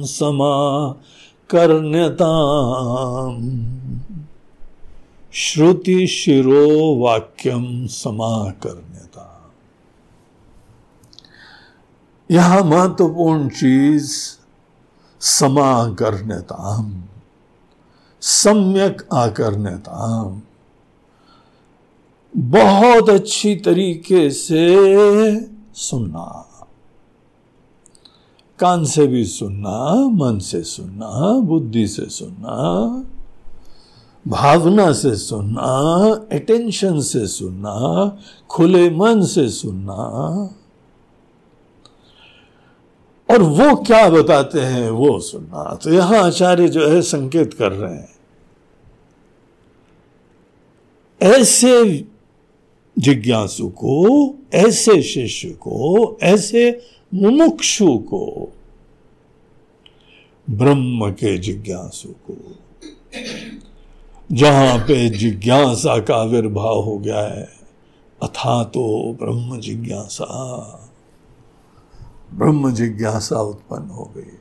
[0.04, 0.54] समा
[1.50, 2.30] कर्ण्यता
[5.34, 9.28] श्रुति शिरो वाक्यम समा कर्ण्यता
[12.30, 14.10] यहाँ महत्वपूर्ण चीज़
[15.20, 16.80] समा कर्ण्यता
[18.22, 20.00] सम्यक आकर्ण्यता
[22.37, 24.77] बहुत अच्छी तरीके से
[25.75, 26.51] सुनना।
[28.59, 32.55] कान से भी सुनना, मन से सुनना, बुद्धि से सुनना,
[34.29, 35.66] भावना से सुनना
[36.33, 38.18] अटेंशन से सुनना,
[38.51, 39.92] खुले मन से सुनना।
[43.31, 47.94] और वो क्या बताते हैं, वो सुनना। तो यहाँ आचार्य जो है, संकेत कर रहे
[47.94, 48.14] हैं।
[51.23, 52.09] ऐसे
[52.98, 58.52] जिज्ञासु को ऐसे शिष्य को ऐसे मुमुक्षु को
[60.50, 62.37] ब्रह्म के जिज्ञासु को
[64.33, 67.48] जहाँ पे जिज्ञासा का आविर्भाव हो गया है,
[68.22, 70.80] अथा तो ब्रह्म जिज्ञासा।
[72.35, 74.38] ब्रह्म जिज्ञासा उत्पन्न हो गई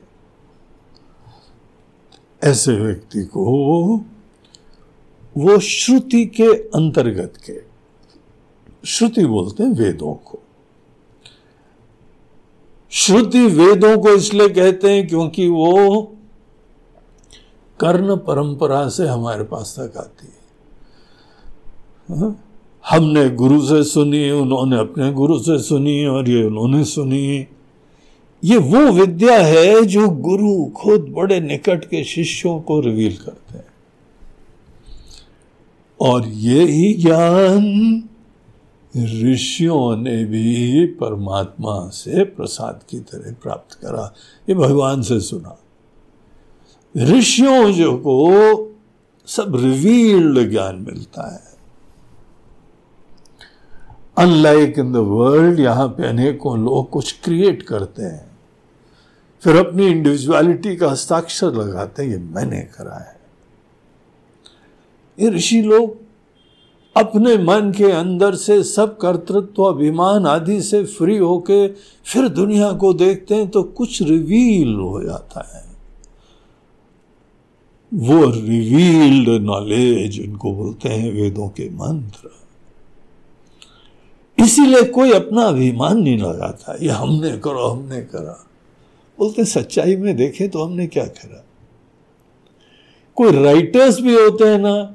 [2.44, 3.44] ऐसे व्यक्ति को
[5.36, 7.73] वो श्रुति के अंतर्गत के
[8.86, 10.38] श्रुति बोलते हैं वेदों को।
[12.90, 16.02] श्रुति वेदों को इसलिए कहते हैं क्योंकि वो
[17.80, 20.44] कर्ण परंपरा से हमारे पास तक आती है।
[22.18, 22.40] हाँ?
[22.90, 27.46] हमने गुरु से सुनी, उन्होंने अपने गुरु से सुनी और ये उन्होंने सुनी।
[28.44, 33.66] ये वो विद्या है जो गुरु खुद बड़े निकट के शिष्यों को रिवील करते हैं।
[36.00, 38.02] और ये ही ज्ञान
[38.96, 44.14] ऋषियों ने भी परमात्मा से प्रसाद की तरह प्राप्त करा।
[44.48, 45.58] ये भगवान से सुना।
[46.96, 48.76] ऋषियों जो को
[49.26, 51.54] सब रिवील्ड ज्ञान मिलता है।
[54.18, 58.38] अनलाइक इन द वर्ल्ड यहाँ पे अनेकों लोग कुछ क्रिएट करते हैं।
[59.40, 63.20] फिर अपनी इंडिविजुअलिटी का हस्ताक्षर लगाते हैं, ये मैंने करा है।
[65.18, 66.03] ये ऋषि लोग
[66.96, 71.68] अपने मन के अंदर से सब कर्तृत्व, अभिमान आदि से फ्री होके
[72.04, 75.62] फिर दुनिया को देखते हैं तो कुछ रिवील हो जाता है।
[77.92, 82.30] वो रिवील्ड नॉलेज इनको बोलते हैं वेदों के मंत्र।
[84.38, 88.46] इसीलिए कोई अपना अभिमान नहीं लगाता, ये हमने करो, हमने करा।
[89.18, 91.44] बोलते सच्चाई में देखें तो हमने क्या करा?
[93.16, 94.93] कोई राइटर्स भी होते हैं ना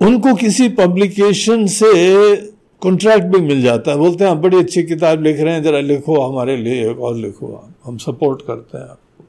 [0.00, 2.36] उनको किसी पब्लिकेशन से
[2.80, 5.80] कॉन्ट्रैक्ट भी मिल जाता है। बोलते हैं, आप बड़ी अच्छी किताब लिख रहे हैं, जरा
[5.80, 9.24] लिखो हमारे लिए और लिखो हम सपोर्ट करते हैं आपको।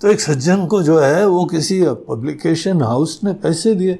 [0.00, 3.98] तो एक सज्जन को जो है, वो किसी पब्लिकेशन हाउस ने पैसे दिए।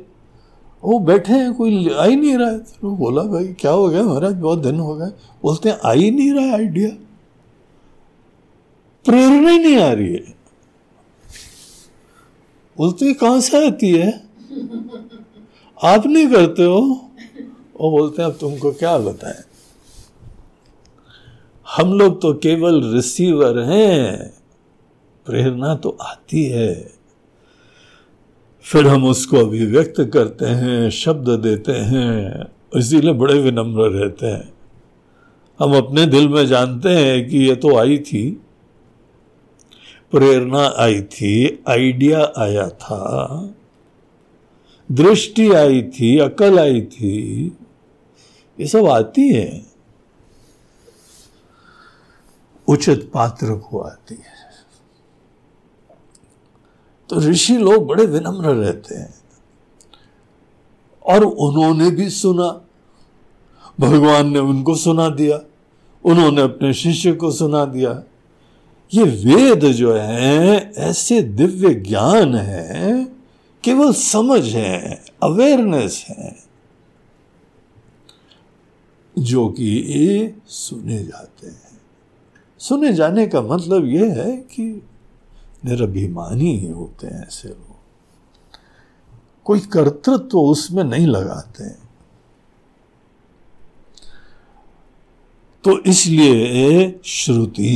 [0.84, 4.02] वो बैठे हैं, कोई आ ही नहीं रहा है। तो बोला, भाई, क्या हो गया
[4.02, 4.34] महाराज?
[4.34, 5.10] बहुत दिन हो गए।
[5.42, 6.90] बोलते हैं, आ ही नहीं रहा आइडिया
[9.04, 10.34] प्रेरणा ही नहीं आ रही है।
[12.78, 14.27] बोलते कहाँ से आती है?
[15.84, 17.10] आप नहीं करते हो?
[17.80, 19.44] वो बोलते हैं, अब तुमको क्या बताएँ?
[21.76, 24.34] हम लोग तो केवल रिसीवर हैं।
[25.26, 26.92] प्रेरणा तो आती है।
[28.62, 34.52] फिर हम उसको अभिव्यक्त करते हैं, शब्द देते हैं, इसीलिए बड़े विनम्र रहते हैं।
[35.58, 38.30] हम अपने दिल में जानते हैं कि ये तो आई थी।
[40.10, 43.54] प्रेरणा आई थी, आइडिया आया था।
[44.92, 47.46] दृष्टि आई थी, अकल आई थी,
[48.60, 49.66] ये सब आती है।
[52.68, 54.38] उचित पात्र को आती है।
[57.10, 59.14] तो ऋषि लोग बड़े विनम्र रहते हैं।
[61.04, 62.60] और उन्होंने भी सुना।
[63.80, 65.40] भगवान ने उनको सुना दिया।
[66.04, 68.02] उन्होंने अपने शिष्य को सुना दिया।
[68.94, 73.17] ये वेद जो है, ऐसे दिव्य ज्ञान है
[73.68, 76.36] केवल समझ है अवेयरनेस है,
[79.18, 81.80] जो कि ये सुने जाते हैं।
[82.60, 84.82] सुने जाने का मतलब यह है कि
[85.64, 87.76] निरभिमानी ही होते हैं ऐसे लोग।
[89.44, 91.68] कोई कर्तृत्व तो उसमें नहीं लगाते
[95.64, 97.72] तो इसलिए श्रुति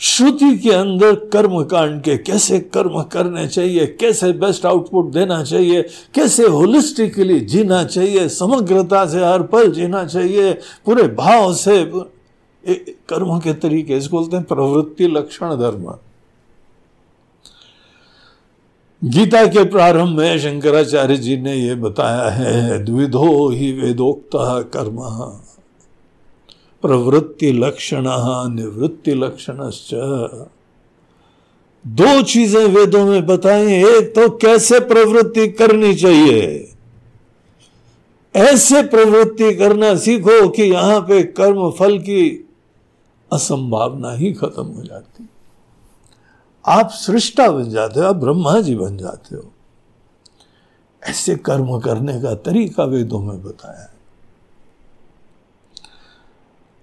[0.00, 5.82] श्रुति के अंदर कर्म कांड के कैसे कर्म करने चाहिए, कैसे बेस्ट आउटपुट देना चाहिए,
[6.14, 10.52] कैसे होलिस्टिकली जीना चाहिए, समग्रता से हर पल जीना चाहिए,
[10.86, 11.84] पूरे भाव से
[13.08, 15.94] कर्म के तरीके इसको बोलते हैं प्रवृत्ति लक्षण धर्म।
[19.02, 24.30] गीता के प्रारंभ में शंकराचार्य जी ने यह बताया है, द्विधो ही वेदोक्त
[24.74, 24.98] कर्म।
[26.84, 28.04] प्रवृत्ति लक्षण
[28.54, 29.70] निवृत्ति लक्षण
[31.84, 36.70] दो चीज़ें वेदों में बताई एक तो कैसे प्रवृत्ति करनी चाहिए?
[38.34, 42.48] ऐसे प्रवृत्ति करना सीखो कि यहाँ पे कर्म फल की
[43.32, 45.28] असंभावना ही खत्म हो जाती।
[46.64, 49.52] आप सृष्टा बन जाते हो, आप ब्रह्मा जी बन जाते हो।
[51.02, 53.93] ऐसे कर्म करने का तरीका वेदों में बताया।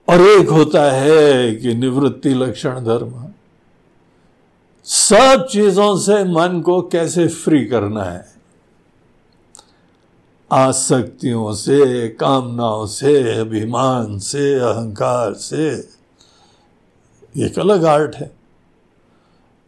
[0.07, 3.25] और एक होता है कि निवृत्ति लक्षण धर्म।
[4.83, 8.31] सब चीज़ों से मन को कैसे फ्री करना है?
[10.51, 15.89] आसक्तियों से, कामनाओं से, अभिमान से, अहंकार से।
[17.37, 18.31] एक अलग आर्ट है।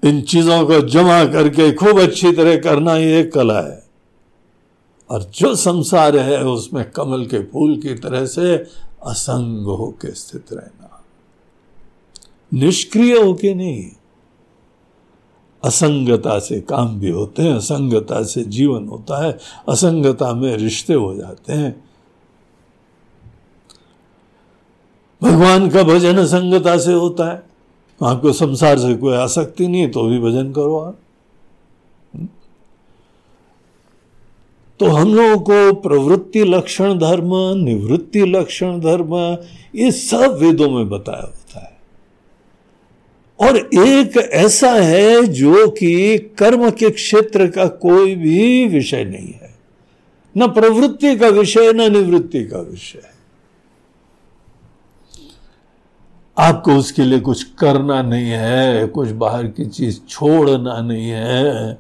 [0.04, 3.84] इन चीज़ों को जमा करके खूब अच्छी तरह करना ही एक कला है।
[5.10, 8.58] और जो संसार है उसमें कमल के फूल की तरह से
[9.06, 11.04] असंग होके स्थित रहना।
[12.54, 13.90] निष्क्रिय होके नहीं,
[15.64, 19.38] असंगता से काम भी होते हैं, असंगता से जीवन होता है,
[19.70, 21.84] असंगता में रिश्ते हो जाते हैं।
[25.22, 27.44] भगवान का भजन असंगता से होता है।
[28.04, 31.00] आपको संसार से कोई आसक्ति नहीं है तो भी भजन करो आप।
[34.80, 39.38] तो हम लोगों को प्रवृत्ति लक्षण धर्म, निवृत्ति लक्षण धर्म,
[39.76, 41.74] ये सब वेदों में बताया होता है।
[43.50, 49.56] और एक ऐसा है जो कि कर्म के क्षेत्र का कोई भी विषय नहीं है।
[50.38, 53.14] न प्रवृत्ति का विषय, न निवृत्ति का विषय।
[56.38, 61.78] आपको उसके लिए कुछ करना नहीं है, कुछ बाहर की चीज़ छोड़ना नहीं है।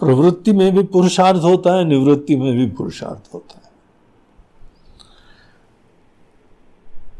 [0.00, 3.68] प्रवृत्ति में भी पुरुषार्थ होता है, निवृत्ति में भी पुरुषार्थ होता है।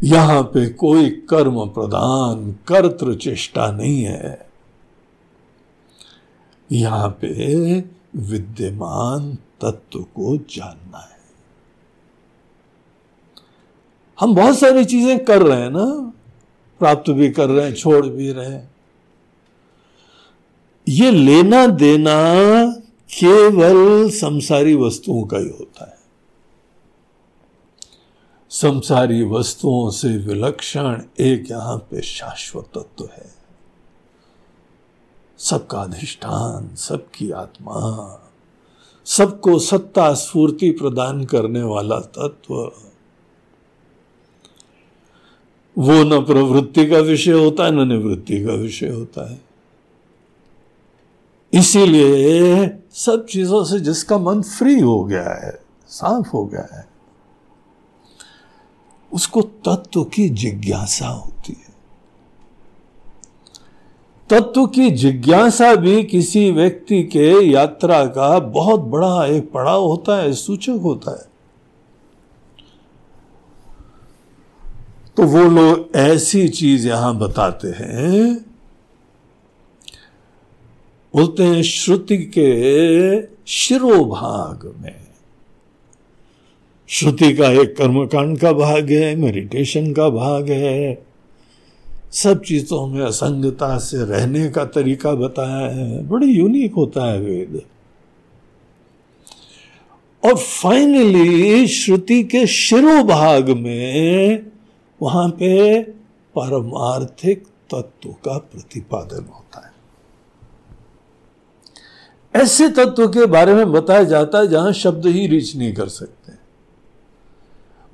[0.05, 4.49] यहाँ पे कोई कर्म प्रदान, कर्तृ चेष्टा नहीं है।
[6.73, 7.81] यहाँ पे
[8.17, 11.19] विद्यमान तत्व को जानना है।
[14.21, 16.13] हम बहुत सारी चीज़ें कर रहे हैं ना,
[16.79, 18.78] प्राप्त भी कर रहे हैं, छोड़ भी रहे हैं।
[20.89, 22.15] ये लेना देना
[23.21, 25.99] केवल संसारी वस्तुओं का ही होता है।
[28.51, 33.35] संसारी वस्तुओं से विलक्षण एक यहाँ पे शाश्वत तत्व है।
[35.39, 38.21] सबका अधिष्ठान, सबकी आत्मा,
[39.05, 42.55] सबको सत्ता स्फूर्ति प्रदान करने वाला तत्व।
[45.79, 49.48] वो न प्रवृत्ति का विषय होता है, न निवृत्ति का विषय होता है।
[51.53, 55.53] इसीलिए सब चीज़ों से जिसका मन फ्री हो गया है
[55.89, 56.87] साफ़ हो गया है,
[59.13, 61.67] उसको तत्व की जिज्ञासा होती है।
[64.31, 70.33] तत्व की जिज्ञासा भी किसी व्यक्ति के यात्रा का बहुत बड़ा एक पड़ाव होता है,
[70.33, 71.27] सूचक होता है।
[75.17, 78.48] तो वो लोग ऐसी चीज़ यहाँ बताते हैं
[81.15, 85.07] बोलते हैं श्रुति के शिरोभाग में।
[86.89, 91.07] श्रुति का एक कर्मकांड का भाग है मेडिटेशन का भाग है।
[92.13, 97.63] सब चीज़ों में असंगता से रहने का तरीका बताया है। बड़ी यूनिक होता है वेद।
[100.25, 104.47] और फाइनली श्रुति के शिरोभाग में
[105.03, 105.83] वहाँ पे
[106.35, 107.45] परमार्थिक
[107.75, 109.48] तत्व का प्रतिपादन होता
[112.39, 116.33] ऐसे तत्व के बारे में बताया जाता है जहाँ शब्द ही रीच नहीं कर सकते।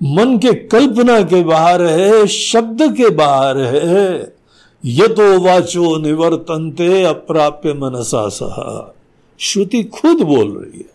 [0.02, 4.36] मन के कल्पना के बाहर है, शब्द के बाहर है।
[4.84, 8.94] ये तो वाचो निवर्तनते अप्राप्य मनसा सहा।
[9.38, 10.94] श्रुति खुद बोल रही है।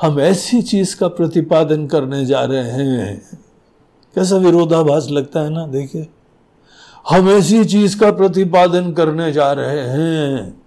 [0.00, 3.38] हम ऐसी चीज़ का प्रतिपादन करने जा रहे हैं।
[4.14, 6.06] कैसा विरोधाभास लगता है ना, देखिए।
[7.10, 10.62] हम ऐसी चीज़ का प्रतिपादन करने जा रहे हैं,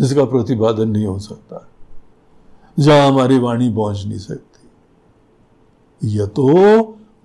[0.00, 1.68] जिसका प्रतिपादन नहीं हो सकता।
[2.78, 4.68] जहाँ हमारी वाणी पहुँच नहीं सकती।
[6.04, 6.46] यह तो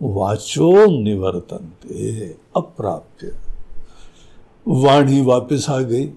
[0.02, 3.36] वाचो निवर्तनते, अप्राप्य।
[4.68, 6.10] वाणी वापस आ गई।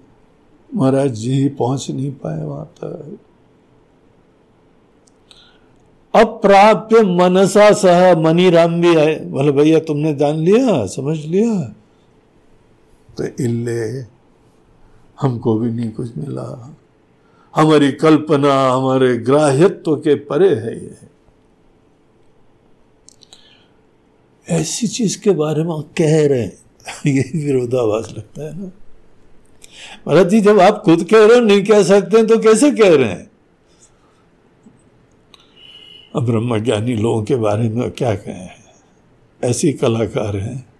[0.75, 3.19] महाराज जी पहुँच नहीं पाए वहाँ तक।
[6.15, 11.75] अप्राप्य मनसा सह मनी राम भी आए बोले, भैया, तुमने जान लिया, समझ लिया?
[13.17, 14.05] तो इल्ले,
[15.21, 16.77] हमको भी नहीं कुछ मिला।
[17.55, 20.95] हमारी कल्पना, हमारे ग्राह्यत्व के परे है ये
[24.49, 26.57] ऐसी चीज़ के बारे में कह रहे हैं,
[27.11, 28.65] ये विरोधाभास लगता है ना।
[30.07, 33.09] महाराज जी, जब आप खुद कह रहे हो, नहीं कह सकते तो कैसे कह रहे
[33.09, 33.31] हैं?
[36.15, 38.49] अब ब्रह्म ज्ञानी लोगों के बारे में क्या कहें?
[39.43, 40.74] ऐसी कलाकार हैं।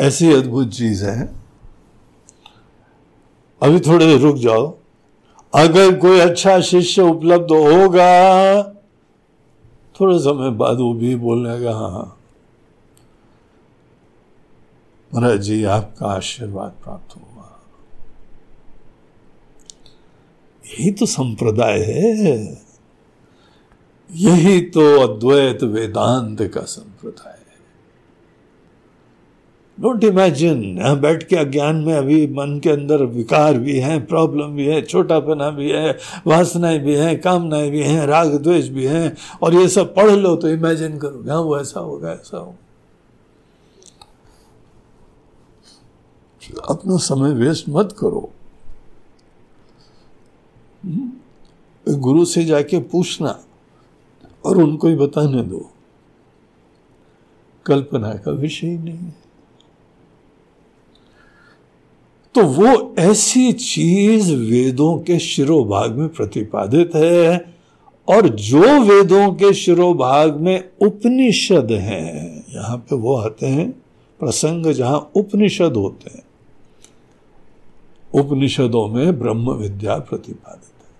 [0.00, 1.34] ऐसी अद्भुत चीज़ है।
[3.62, 4.76] अभी थोड़े रुक जाओ।
[5.54, 8.62] अगर कोई अच्छा शिष्य उपलब्ध होगा,
[10.00, 12.14] थोड़े समय बाद वो भी बोलने लगा हाँ
[15.14, 17.60] महाराज जी, आपका आशीर्वाद प्राप्त हुआ।
[20.66, 22.62] यही तो संप्रदाय है।
[24.10, 27.37] यही तो अद्वैत वेदांत का संप्रदाय। है
[29.80, 34.66] डोंट इमेजिन बैठ के अज्ञान में अभी मन के अंदर विकार भी है प्रॉब्लम भी
[34.66, 39.54] है, छोटापना भी है, वासनाएँ भी हैं, कामनाएँ भी हैं, राग द्वेष भी हैं, और
[39.54, 42.58] ये सब पढ़ लो तो इमेजिन करो हाँ वो ऐसा होगा ऐसा होगा।
[46.68, 48.30] अपना समय वेस्ट मत करो।
[50.84, 51.12] हम्म?
[51.94, 53.44] गुरु से जाके पूछना
[54.44, 55.70] और उनको ही बताने दो।
[57.66, 59.17] कल्पना का विषय नहीं। है
[62.38, 67.54] तो वो ऐसी चीज़ वेदों के शिरोभाग में प्रतिपादित है
[68.08, 73.70] और जो वेदों के शिरोभाग में उपनिषद हैं, यहाँ पे वो आते हैं
[74.20, 76.22] प्रसंग जहाँ उपनिषद होते हैं।
[78.14, 80.90] उपनिषदों में ब्रह्म विद्या प्रतिपादित है।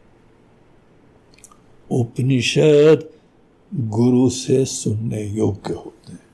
[2.01, 3.09] उपनिषद
[3.75, 6.27] गुरु से सुनने योग्य होते हैं।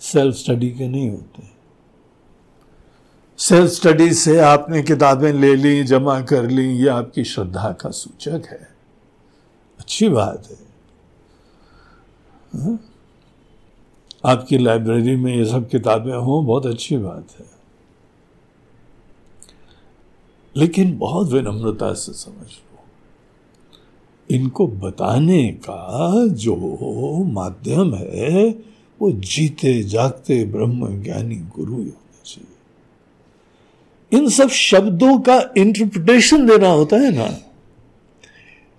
[0.00, 1.49] सेल्फ स्टडी के नहीं होते
[3.40, 8.42] सेल्फ स्टडी से आपने किताबें ले ली, जमा कर ली, ये आपकी श्रद्धा का सूचक
[8.46, 8.68] है।
[9.78, 10.56] अच्छी बात है।
[12.60, 12.78] हा?
[14.24, 17.46] आपकी लाइब्रेरी में ये सब किताबें हों, बहुत अच्छी बात है।
[20.56, 22.78] लेकिन बहुत विनम्रता से समझ लो।
[24.30, 26.56] इनको बताने का जो
[27.24, 28.50] माध्यम है,
[29.02, 31.92] वो जीते जागते ब्रह्म ज्ञानी गुरु चाहिए
[34.12, 37.36] इन सब शब्दों का इंटरप्रिटेशन देना होता है ना।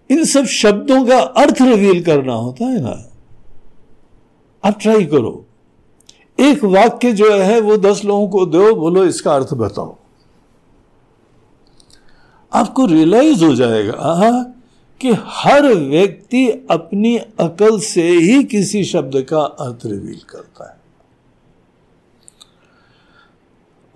[0.10, 3.10] इन सब शब्दों का अर्थ रिवील करना होता है ना।
[4.66, 5.46] आप ट्राई करो।
[6.40, 9.98] एक वाक्य जो है, वो दस लोगों को दो, बोलो इसका अर्थ बताओ।
[12.54, 14.56] आपको रियलाइज़ हो जाएगा
[15.02, 20.81] कि हर व्यक्ति अपनी अकल से ही किसी शब्द का अर्थ रिवील करता है।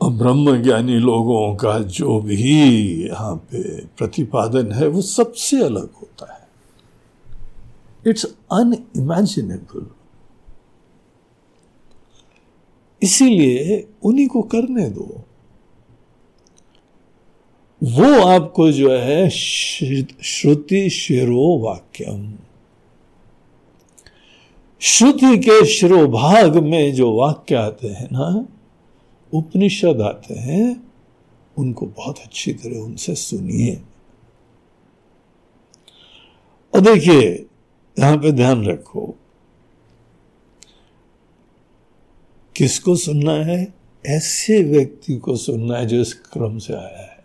[0.06, 2.62] और ब्रह्म ज्ञानी लोगों का जो भी
[3.08, 6.48] यहाँ पे प्रतिपादन है, वो सबसे अलग होता है।
[8.08, 9.88] इट्स अनइमेजिनेबल
[13.04, 15.24] इसीलिए उन्हीं को करने दो।
[17.84, 22.34] वो आपको जो है, श्रुति शिरो वाक्यम।
[24.80, 28.48] श्रुति के शिरोभाग में जो वाक्य आते हैं ना
[29.36, 30.84] उपनिषद आते हैं,
[31.58, 33.76] उनको बहुत अच्छी तरह उनसे सुनिए।
[36.74, 37.46] और देखिए,
[37.98, 39.16] यहाँ पे ध्यान रखो,
[42.56, 43.74] किसको सुनना है?
[44.06, 47.24] ऐसे व्यक्ति को सुनना है जो इस क्रम से आया है।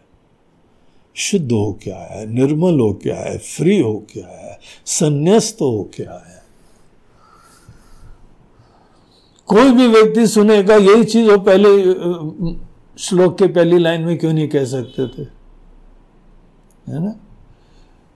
[1.17, 6.13] शुद्ध हो क्या है, निर्मल हो क्या है, फ्री हो क्या है, संन्यास्त हो क्या
[6.27, 6.30] है।
[9.51, 11.95] कोई भी व्यक्ति सुनेगा, यही चीज़ वो पहले
[12.99, 15.23] श्लोक के पहली लाइन में क्यों नहीं कह सकते थे?
[16.89, 17.15] है ना?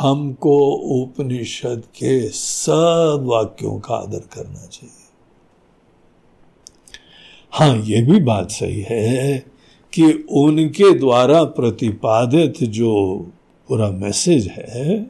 [0.00, 4.99] हमको उपनिषद के सब वाक्यों का आदर करना चाहिए।
[7.52, 9.38] हाँ ये भी बात सही है
[9.92, 13.16] कि उनके द्वारा प्रतिपादित जो
[13.68, 15.06] पूरा मैसेज है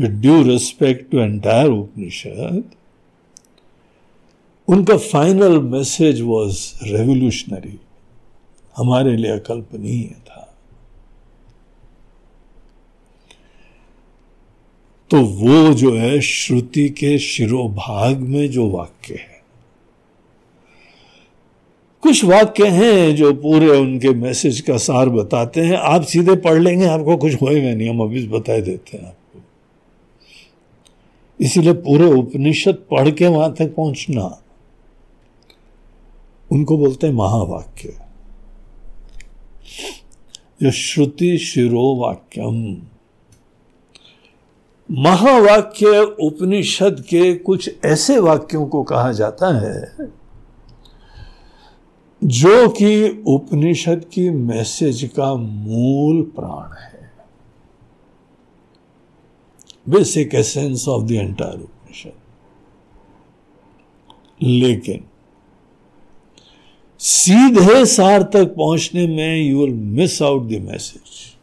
[0.00, 2.64] with due respect to entire Upanishad
[4.68, 7.80] उनका फाइनल मैसेज वॉज़ रेवोल्यूशनरी
[8.76, 10.56] हमारे लिए अकल्पनीय था।
[15.10, 19.35] तो वो जो है, श्रुति के शिरोभाग में जो वाक्य है
[22.02, 26.86] कुछ वाक्य हैं जो पूरे उनके मैसेज का सार बताते हैं। आप सीधे पढ़ लेंगे,
[26.86, 29.40] आपको कुछ होएगा नहीं, हम अभी बता देते हैं आपको।
[31.40, 34.38] इसीलिए पूरे उपनिषद पढ़ के वहाँ तक पहुँचना,
[36.50, 37.92] उनको बोलते हैं महावाक्य।
[40.62, 42.76] जो श्रुति शिरो वाक्यम
[44.88, 50.08] महावाक्य उपनिषद के कुछ ऐसे वाक्यों को कहा जाता है
[52.26, 57.12] जो कि उपनिषद की मैसेज का मूल प्राण है।
[59.88, 62.12] Basic essence of the entire Upanishad.
[64.42, 65.04] लेकिन,
[66.98, 71.36] सीधे सार तक पहुँचने में you will miss out the message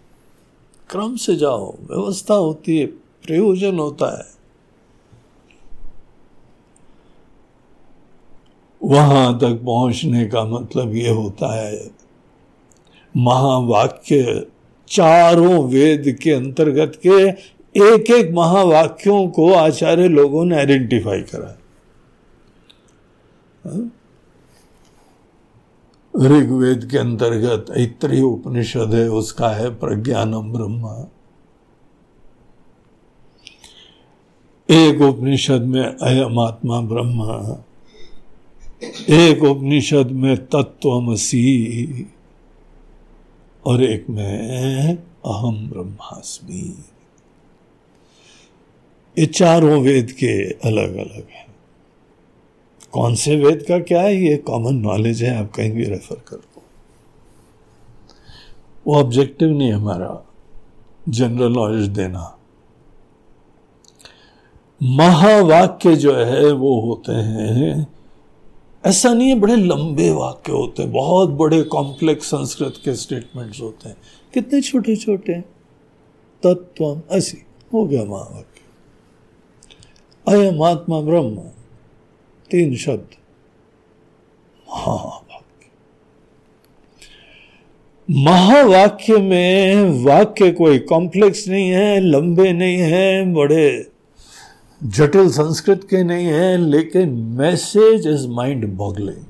[0.89, 4.42] क्रम से जाओ, व्यवस्था होती है, प्रयोजन होता है।
[8.83, 11.89] वहाँ तक पहुँचने का मतलब ये होता है,
[13.15, 14.45] महावाक्य
[14.89, 17.19] चारों वेद के अंतर्गत के
[17.75, 21.55] एक एक महावाक्यों को आचार्य लोगों ने आइडेंटिफाई करा?
[26.13, 31.05] ऋग्वेद के अंतर्गत ऐत्री उपनिषद है, उसका है प्रज्ञानम ब्रह्म
[34.69, 37.55] एक उपनिषद में अयम आत्मा ब्रह्म
[39.09, 42.07] एक उपनिषद में तत्वमसी
[43.65, 46.83] और एक में अहम ब्रह्मास्मि।
[49.19, 51.55] ये चारों वेद के अलग अलग हैं।
[52.91, 54.25] कौन से वेद का क्या है?
[54.25, 56.63] ये कॉमन नॉलेज है, आप कहीं भी रेफर कर दो
[58.87, 60.29] वो ऑब्जेक्टिव नहीं हमारा।
[61.09, 62.37] जनरल नॉलेज देना।
[64.83, 67.92] महावाक्य जो है, वो होते हैं
[68.83, 73.89] ऐसा नहीं है, बड़े लंबे वाक्य होते हैं, बहुत बड़े कॉम्प्लेक्स संस्कृत के स्टेटमेंट्स होते
[73.89, 73.97] हैं।
[74.33, 75.39] कितने छोटे छोटे
[76.43, 77.37] तत्व ऐसी,
[77.73, 78.61] हो गया महावाक्य
[80.27, 81.35] अयम आत्मा ब्रह्म,
[82.51, 83.15] तीन शब्द।
[84.67, 85.31] महावाक्य
[88.09, 93.92] महावाक्य में वाक्य कोई कॉम्प्लेक्स नहीं है, लंबे नहीं है, बड़े
[94.83, 99.23] जटिल संस्कृत के नहीं है, लेकिन मैसेज इज़ माइंड बॉगलिंग।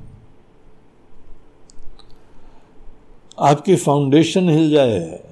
[3.40, 5.24] आपकी फाउंडेशन हिल जाए,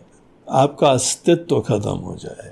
[0.48, 2.52] आपका अस्तित्व खत्म हो जाए।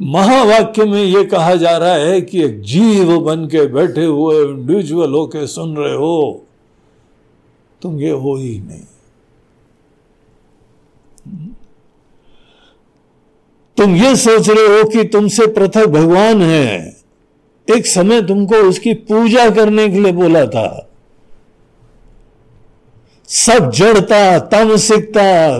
[0.00, 5.12] महावाक्य में यह कहा जा रहा है कि एक जीव बन के बैठे हुए इंडिविजुअल
[5.12, 6.44] होके सुन रहे हो,
[7.82, 8.84] तुम ये हो ही नहीं।
[13.80, 16.96] तुम ये सोच रहे हो कि तुमसे पृथक भगवान है।
[17.76, 20.90] एक समय तुमको उसकी पूजा करने के लिए बोला था।
[23.26, 25.58] सब जड़ता, तामसिकता,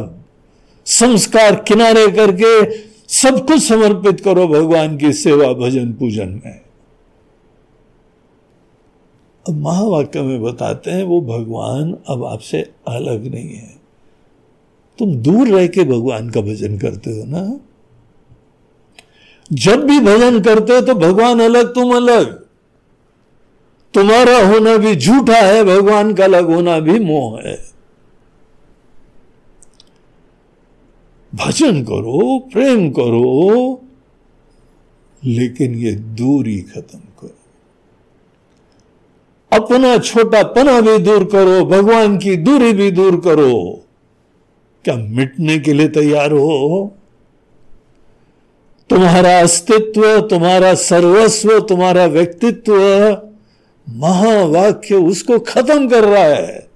[0.86, 6.60] संस्कार किनारे करके सब कुछ समर्पित करो भगवान की सेवा, भजन, पूजन में।
[9.48, 13.76] अब महावाक्य में बताते हैं, वो भगवान अब आपसे अलग नहीं है।
[14.98, 17.60] तुम दूर रह के भगवान का भजन करते हो ना?
[19.52, 22.40] जब भी भजन करते तो भगवान अलग, तुम अलग।
[23.94, 27.70] तुम्हारा होना भी झूठा है, भगवान का अलग होना भी मोह है।
[31.34, 33.82] भजन करो, प्रेम करो,
[35.24, 37.36] लेकिन ये दूरी खत्म करो।
[39.52, 43.84] अपना छोटा पना भी दूर करो, भगवान की दूरी भी दूर करो।
[44.84, 46.96] क्या मिटने के लिए तैयार हो?
[48.90, 52.74] तुम्हारा अस्तित्व, तुम्हारा सर्वस्व, तुम्हारा व्यक्तित्व,
[53.88, 56.70] महावाक्य उसको खत्म कर रहा है।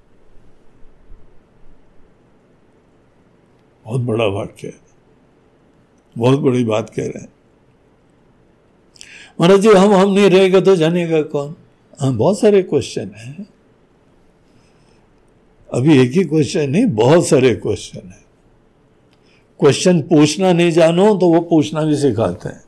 [3.84, 4.74] बहुत बड़ा वाक्य है।
[6.18, 7.32] बहुत बड़ी बात कह रहे हैं।
[9.40, 11.54] महाराज जी, हम हम नहीं रहेगा तो जानेगा कौन?
[12.00, 13.46] हाँ बहुत सारे क्वेश्चन हैं।
[15.72, 18.23] अभी एक ही क्वेश्चन नहीं, बहुत सारे क्वेश्चन है।
[19.64, 22.64] क्वेश्चन पूछना नहीं जानो तो वो पूछना भी सिखाते हैं।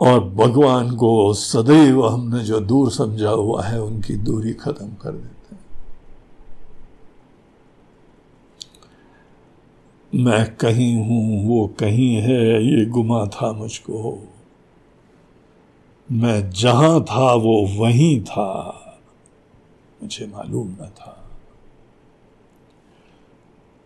[0.00, 5.54] और भगवान को सदैव हमने जो दूर समझा हुआ है, उनकी दूरी खत्म कर देते
[5.54, 5.64] हैं।
[10.24, 14.28] मैं कहीं हूँ, वो कहीं है, ये गुमा था मुझको।
[16.12, 18.78] मैं जहाँ था, वो वहीं था।
[20.02, 21.21] मुझे मालूम न था।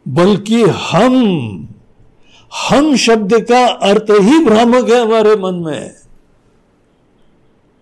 [0.09, 1.15] बल्कि हम
[2.71, 5.95] हम शब्द का अर्थ ही भ्रामक है हमारे मन में।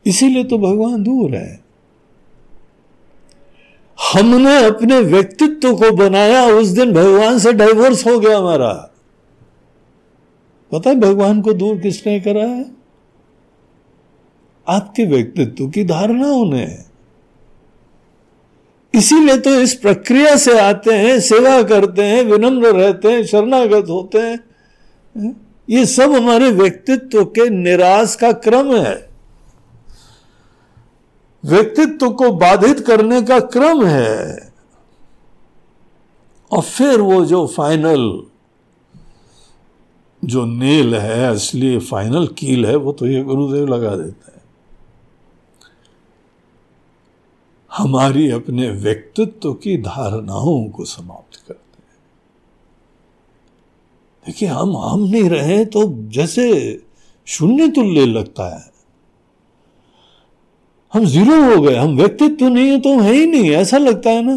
[0.07, 1.65] इसीलिए तो भगवान दूर है।
[4.15, 8.91] हमने अपने व्यक्तित्व को बनाया, उस दिन भगवान से डाइवोर्स हो गया हमारा।
[10.73, 12.71] पता है भगवान को दूर किसने करा है?
[14.69, 16.94] आपके व्यक्तित्व की धारणाओं ने
[18.95, 24.19] इसीलिए तो इस प्रक्रिया से आते हैं, सेवा करते हैं, विनम्र रहते हैं, शरणागत होते
[24.19, 24.41] हैं।
[25.71, 29.09] ये सब हमारे व्यक्तित्व के निराश का क्रम है।
[31.45, 34.53] व्यक्तित्व को बाधित करने का क्रम है।
[36.51, 38.23] और फिर वो जो फाइनल
[40.25, 44.34] जो नेल है, असली फाइनल कील है, वो तो ये गुरुदेव लगा देते हैं।
[47.75, 51.99] हमारी अपने व्यक्तित्व की धारणाओं को समाप्त करते हैं।
[54.27, 56.45] देखिए, हम हम नहीं रहे तो जैसे
[57.27, 58.73] शून्य तुल्य लगता है।
[60.93, 64.23] हम ज़ीरो हो गए, हम व्यक्तित्व नहीं है तो है ही नहीं, ऐसा लगता है
[64.23, 64.37] ना?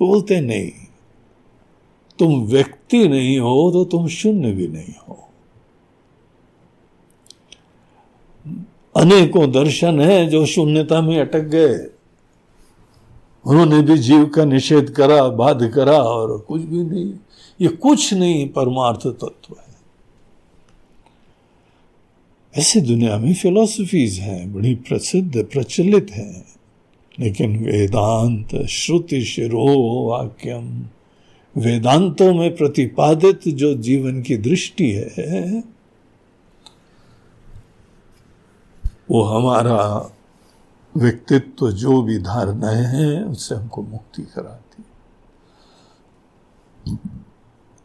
[0.00, 0.70] बोलते नहीं,
[2.18, 5.29] तुम व्यक्ति नहीं हो तो तुम शून्य भी नहीं हो।
[8.96, 11.90] अनेकों दर्शन है जो शून्यता में अटक गए।
[13.46, 17.14] उन्होंने भी जीव का निषेध करा, बाध करा और कुछ भी नहीं।
[17.60, 19.70] ये कुछ नहीं, परमार्थ तत्व है।
[22.58, 26.44] ऐसे दुनिया में फिलोसफीज हैं, बड़ी प्रसिद्ध, प्रचलित हैं।
[27.20, 30.82] लेकिन वेदांत, श्रुति, शिरो, वाक्यम,
[31.56, 35.64] वेदांतों में प्रतिपादित जो जीवन की दृष्टि है
[39.10, 40.10] वो हमारा
[40.96, 44.88] व्यक्तित्व जो भी धारणाएँ हैं, उससे हमको मुक्ति कराती है।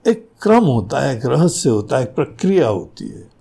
[0.05, 3.35] एक क्रम होता है, एक रहस्य होता है, एक प्रक्रिया होती है।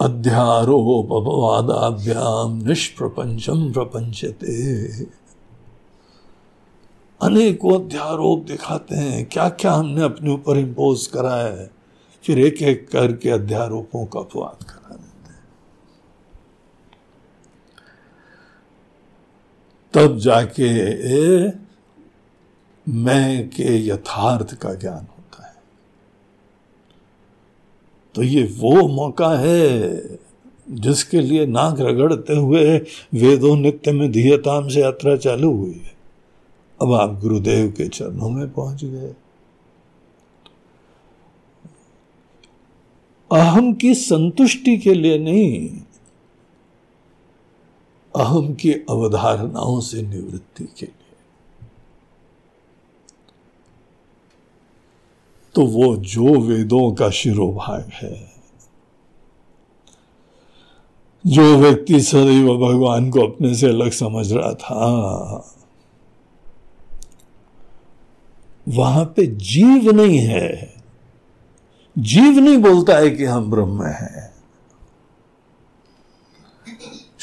[0.00, 4.86] अध्यारोपवादाभ्याम निष्प्रपंचम प्रपंचते।
[7.20, 11.70] अनेकों अध्यारोप दिखाते हैं क्या क्या हमने अपने ऊपर इम्पोज करा है,
[12.24, 14.75] फिर एक एक करके अध्यारोपों का अपवाद कर।
[19.94, 20.68] तब जाके
[22.86, 25.54] मैं के यथार्थ का ज्ञान होता है।
[28.14, 30.18] तो ये वो मौका है
[30.70, 32.78] जिसके लिए नाक रगड़ते हुए
[33.14, 35.94] वेदों नित्य में धीयताम से यात्रा चालू हुई है।
[36.82, 39.14] अब आप गुरुदेव के चरणों में पहुँच गए।
[43.30, 45.68] अहम की संतुष्टि के लिए नहीं
[48.16, 50.92] अहम की अवधारणाओं से निवृत्ति के लिए।
[55.54, 58.32] तो वो जो वेदों का शिरोभाग है,
[61.26, 65.52] जो व्यक्ति सदैव भगवान को अपने से अलग समझ रहा था,
[68.68, 70.74] वहाँ पे जीव नहीं है।
[71.98, 74.35] जीव नहीं बोलता है कि हम ब्रह्म हैं।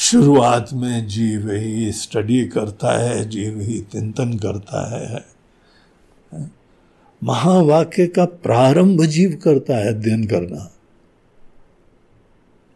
[0.03, 5.25] शुरुआत में जीव ही स्टडी करता है, जीव ही चिंतन करता है।
[7.23, 10.75] महावाक्य का प्रारंभ जीव करता है अध्ययन करना।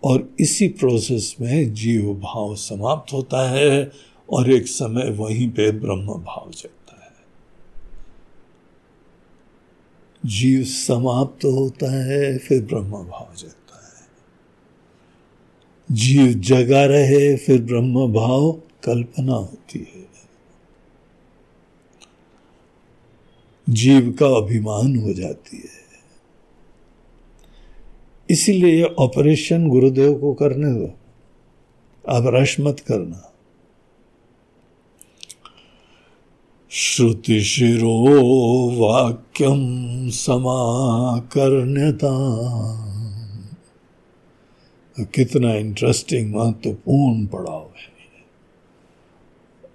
[0.03, 3.91] और इसी प्रोसेस में जीव भाव समाप्त होता है
[4.29, 7.11] और एक समय वहीं पे ब्रह्म भाव जगता है।
[10.25, 13.66] जीव समाप्त होता है, फिर ब्रह्म भाव जगता है।
[15.91, 20.07] जीव जगा रहे, फिर ब्रह्म भाव कल्पना होती है।
[23.69, 25.87] जीव का अभिमान हो जाती है।
[28.29, 30.87] इसीलिए ये ऑपरेशन गुरुदेव को करने दो।
[32.09, 33.33] आप रश मत करना।
[36.69, 38.05] श्रुति शिरो
[38.71, 42.07] वाक्यम समाकर्ण्यता
[45.05, 47.95] कितना इंटरेस्टिंग महत्वपूर्ण पड़ाव है।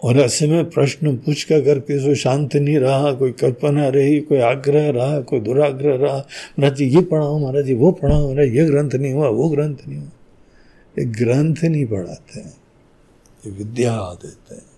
[0.05, 4.39] और ऐसे में प्रश्न पूछ कर अगर किसी शांत नहीं रहा, कोई कल्पना रही, कोई
[4.39, 8.65] आग्रह रहा, कोई दुराग्रह रहा, महाराज जी, ये पढ़ाओ, महाराज जी, वो पढ़ाओ महाराज ये
[8.67, 10.11] ग्रंथ नहीं हुआ, वो ग्रंथ नहीं हुआ।
[10.97, 12.55] ये ग्रंथ नहीं पढ़ाते हैं,
[13.45, 14.71] ये विद्या देते हैं।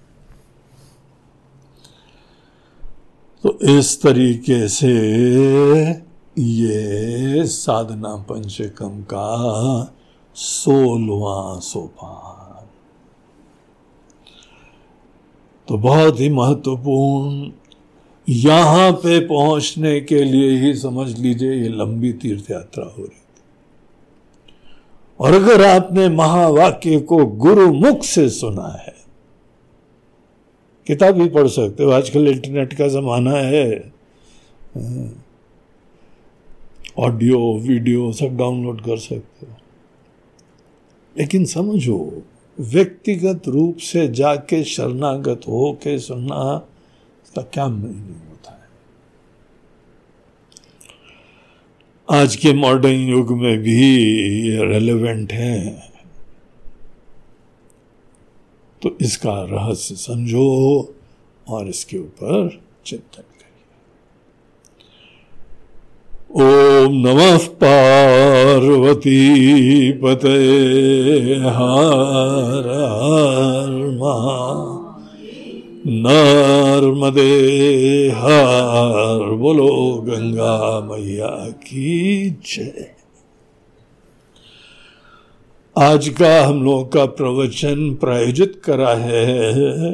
[3.44, 4.92] तो इस तरीके से
[6.38, 9.26] ये साधना पंचकम का
[10.36, 12.66] सोलवा सोपान।
[15.68, 17.50] तो बहुत ही महत्वपूर्ण,
[18.26, 23.22] यहाँ पे पहुँचने के लिए ही समझ लीजिए ये लंबी तीर्थ यात्रा हो रही थी।
[25.20, 28.94] और अगर आपने महावाक्य को गुरु मुख से सुना है,
[30.86, 33.92] किताब भी पढ़ सकते हो, आजकल इंटरनेट का जमाना है।
[36.98, 39.56] ऑडियो, वीडियो सब डाउनलोड कर सकते हो।
[41.18, 42.22] लेकिन समझो,
[42.60, 46.68] व्यक्तिगत रूप से जाके शरणागत हो के सुनना
[47.24, 48.68] इसका क्या नहीं होता है?
[52.20, 53.96] आज के मॉडर्न युग में भी
[54.48, 55.90] ये रेलेवेंट है।
[58.82, 60.94] तो इसका रहस्य समझो
[61.48, 63.22] और इसके ऊपर चिंतन
[66.34, 69.18] ओम नमः पार्वती
[69.92, 70.30] पते
[71.46, 72.66] हर
[75.86, 77.36] नर्मदे
[78.16, 79.68] हर बोलो
[80.06, 81.30] गंगा मैया
[81.62, 82.90] की जय।
[85.76, 89.92] आज का हम लोग का प्रवचन प्रायोजित करा है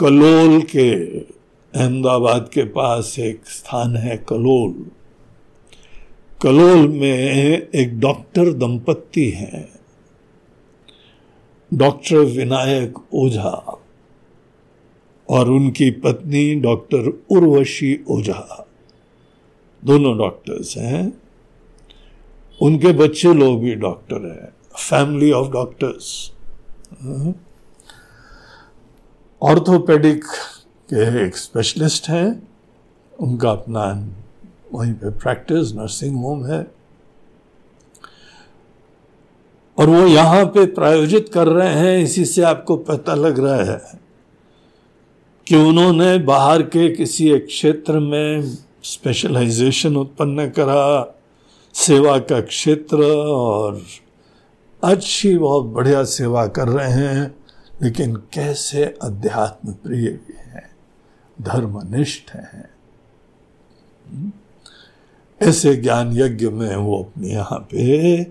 [0.00, 0.90] कलोल के
[1.74, 4.90] अहमदाबाद के पास एक स्थान है कलोल।
[6.42, 7.18] कलोल में
[7.74, 9.68] एक डॉक्टर दंपत्ति हैं।
[11.74, 13.82] डॉक्टर विनायक ओझा
[15.30, 18.68] और उनकी पत्नी डॉक्टर उर्वशी ओझा।
[19.84, 21.22] दोनों डॉक्टर्स हैं।
[22.62, 26.32] उनके बच्चे लोग भी डॉक्टर हैं। Family of doctors.
[29.42, 30.24] ऑर्थोपेडिक
[30.94, 32.48] के एक स्पेशलिस्ट हैं।
[33.20, 34.08] उनका अपना
[34.72, 36.66] वहीं पे प्रैक्टिस नर्सिंग होम है।
[39.78, 43.82] और वो यहाँ पे प्रायोजित कर रहे हैं, इसी से आपको पता लग रहा है
[45.48, 51.14] कि उन्होंने बाहर के किसी एक क्षेत्र में स्पेशलाइजेशन उत्पन्न करा,
[51.74, 53.82] सेवा का क्षेत्र, और
[54.84, 57.44] अच्छी, बहुत बढ़िया सेवा कर रहे हैं।
[57.82, 60.37] लेकिन कैसे अध्यात्म प्रिय भी
[61.38, 62.68] धर्मनिष्ठ हैं।
[65.40, 68.22] ऐसे ज्ञान यज्ञ में वो अपने यहाँ पे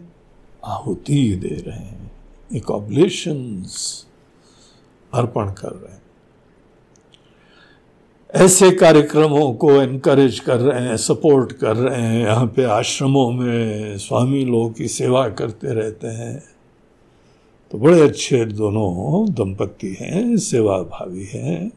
[0.63, 2.11] आहुति दे रहे हैं,
[2.55, 3.65] एक ऑब्लेशन
[5.13, 6.01] अर्पण कर रहे हैं।
[8.35, 13.97] ऐसे कार्यक्रमों को एनकरेज कर रहे हैं सपोर्ट कर रहे हैं, यहाँ पे आश्रमों में
[13.97, 16.39] स्वामी लोगों की सेवा करते रहते हैं।
[17.71, 21.71] तो बड़े अच्छे दोनों दंपत्ति हैं सेवा भावी हैं।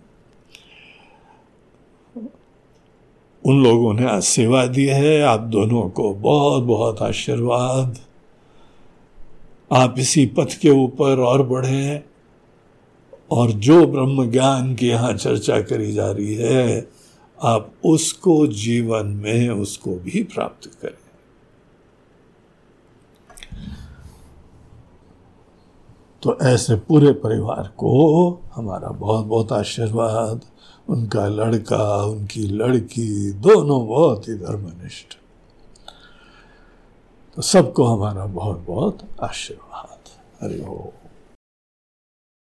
[3.47, 7.99] उन लोगों ने आज सेवा दी है। आप दोनों को बहुत बहुत आशीर्वाद।
[9.73, 12.05] आप इसी पथ के ऊपर और बढ़े
[13.31, 16.89] और जो ब्रह्म ज्ञान की यहाँ चर्चा करी जा रही है,
[17.43, 20.99] आप उसको जीवन में उसको भी प्राप्त करें।
[26.23, 30.41] तो ऐसे पूरे परिवार को हमारा बहुत बहुत आशीर्वाद।
[30.89, 35.15] उनका लड़का, उनकी लड़की, दोनों बहुत ही धर्मनिष्ठ।
[37.37, 39.99] तो सबको हमारा बहुत बहुत आशीर्वाद।
[40.45, 41.00] हरि ओम।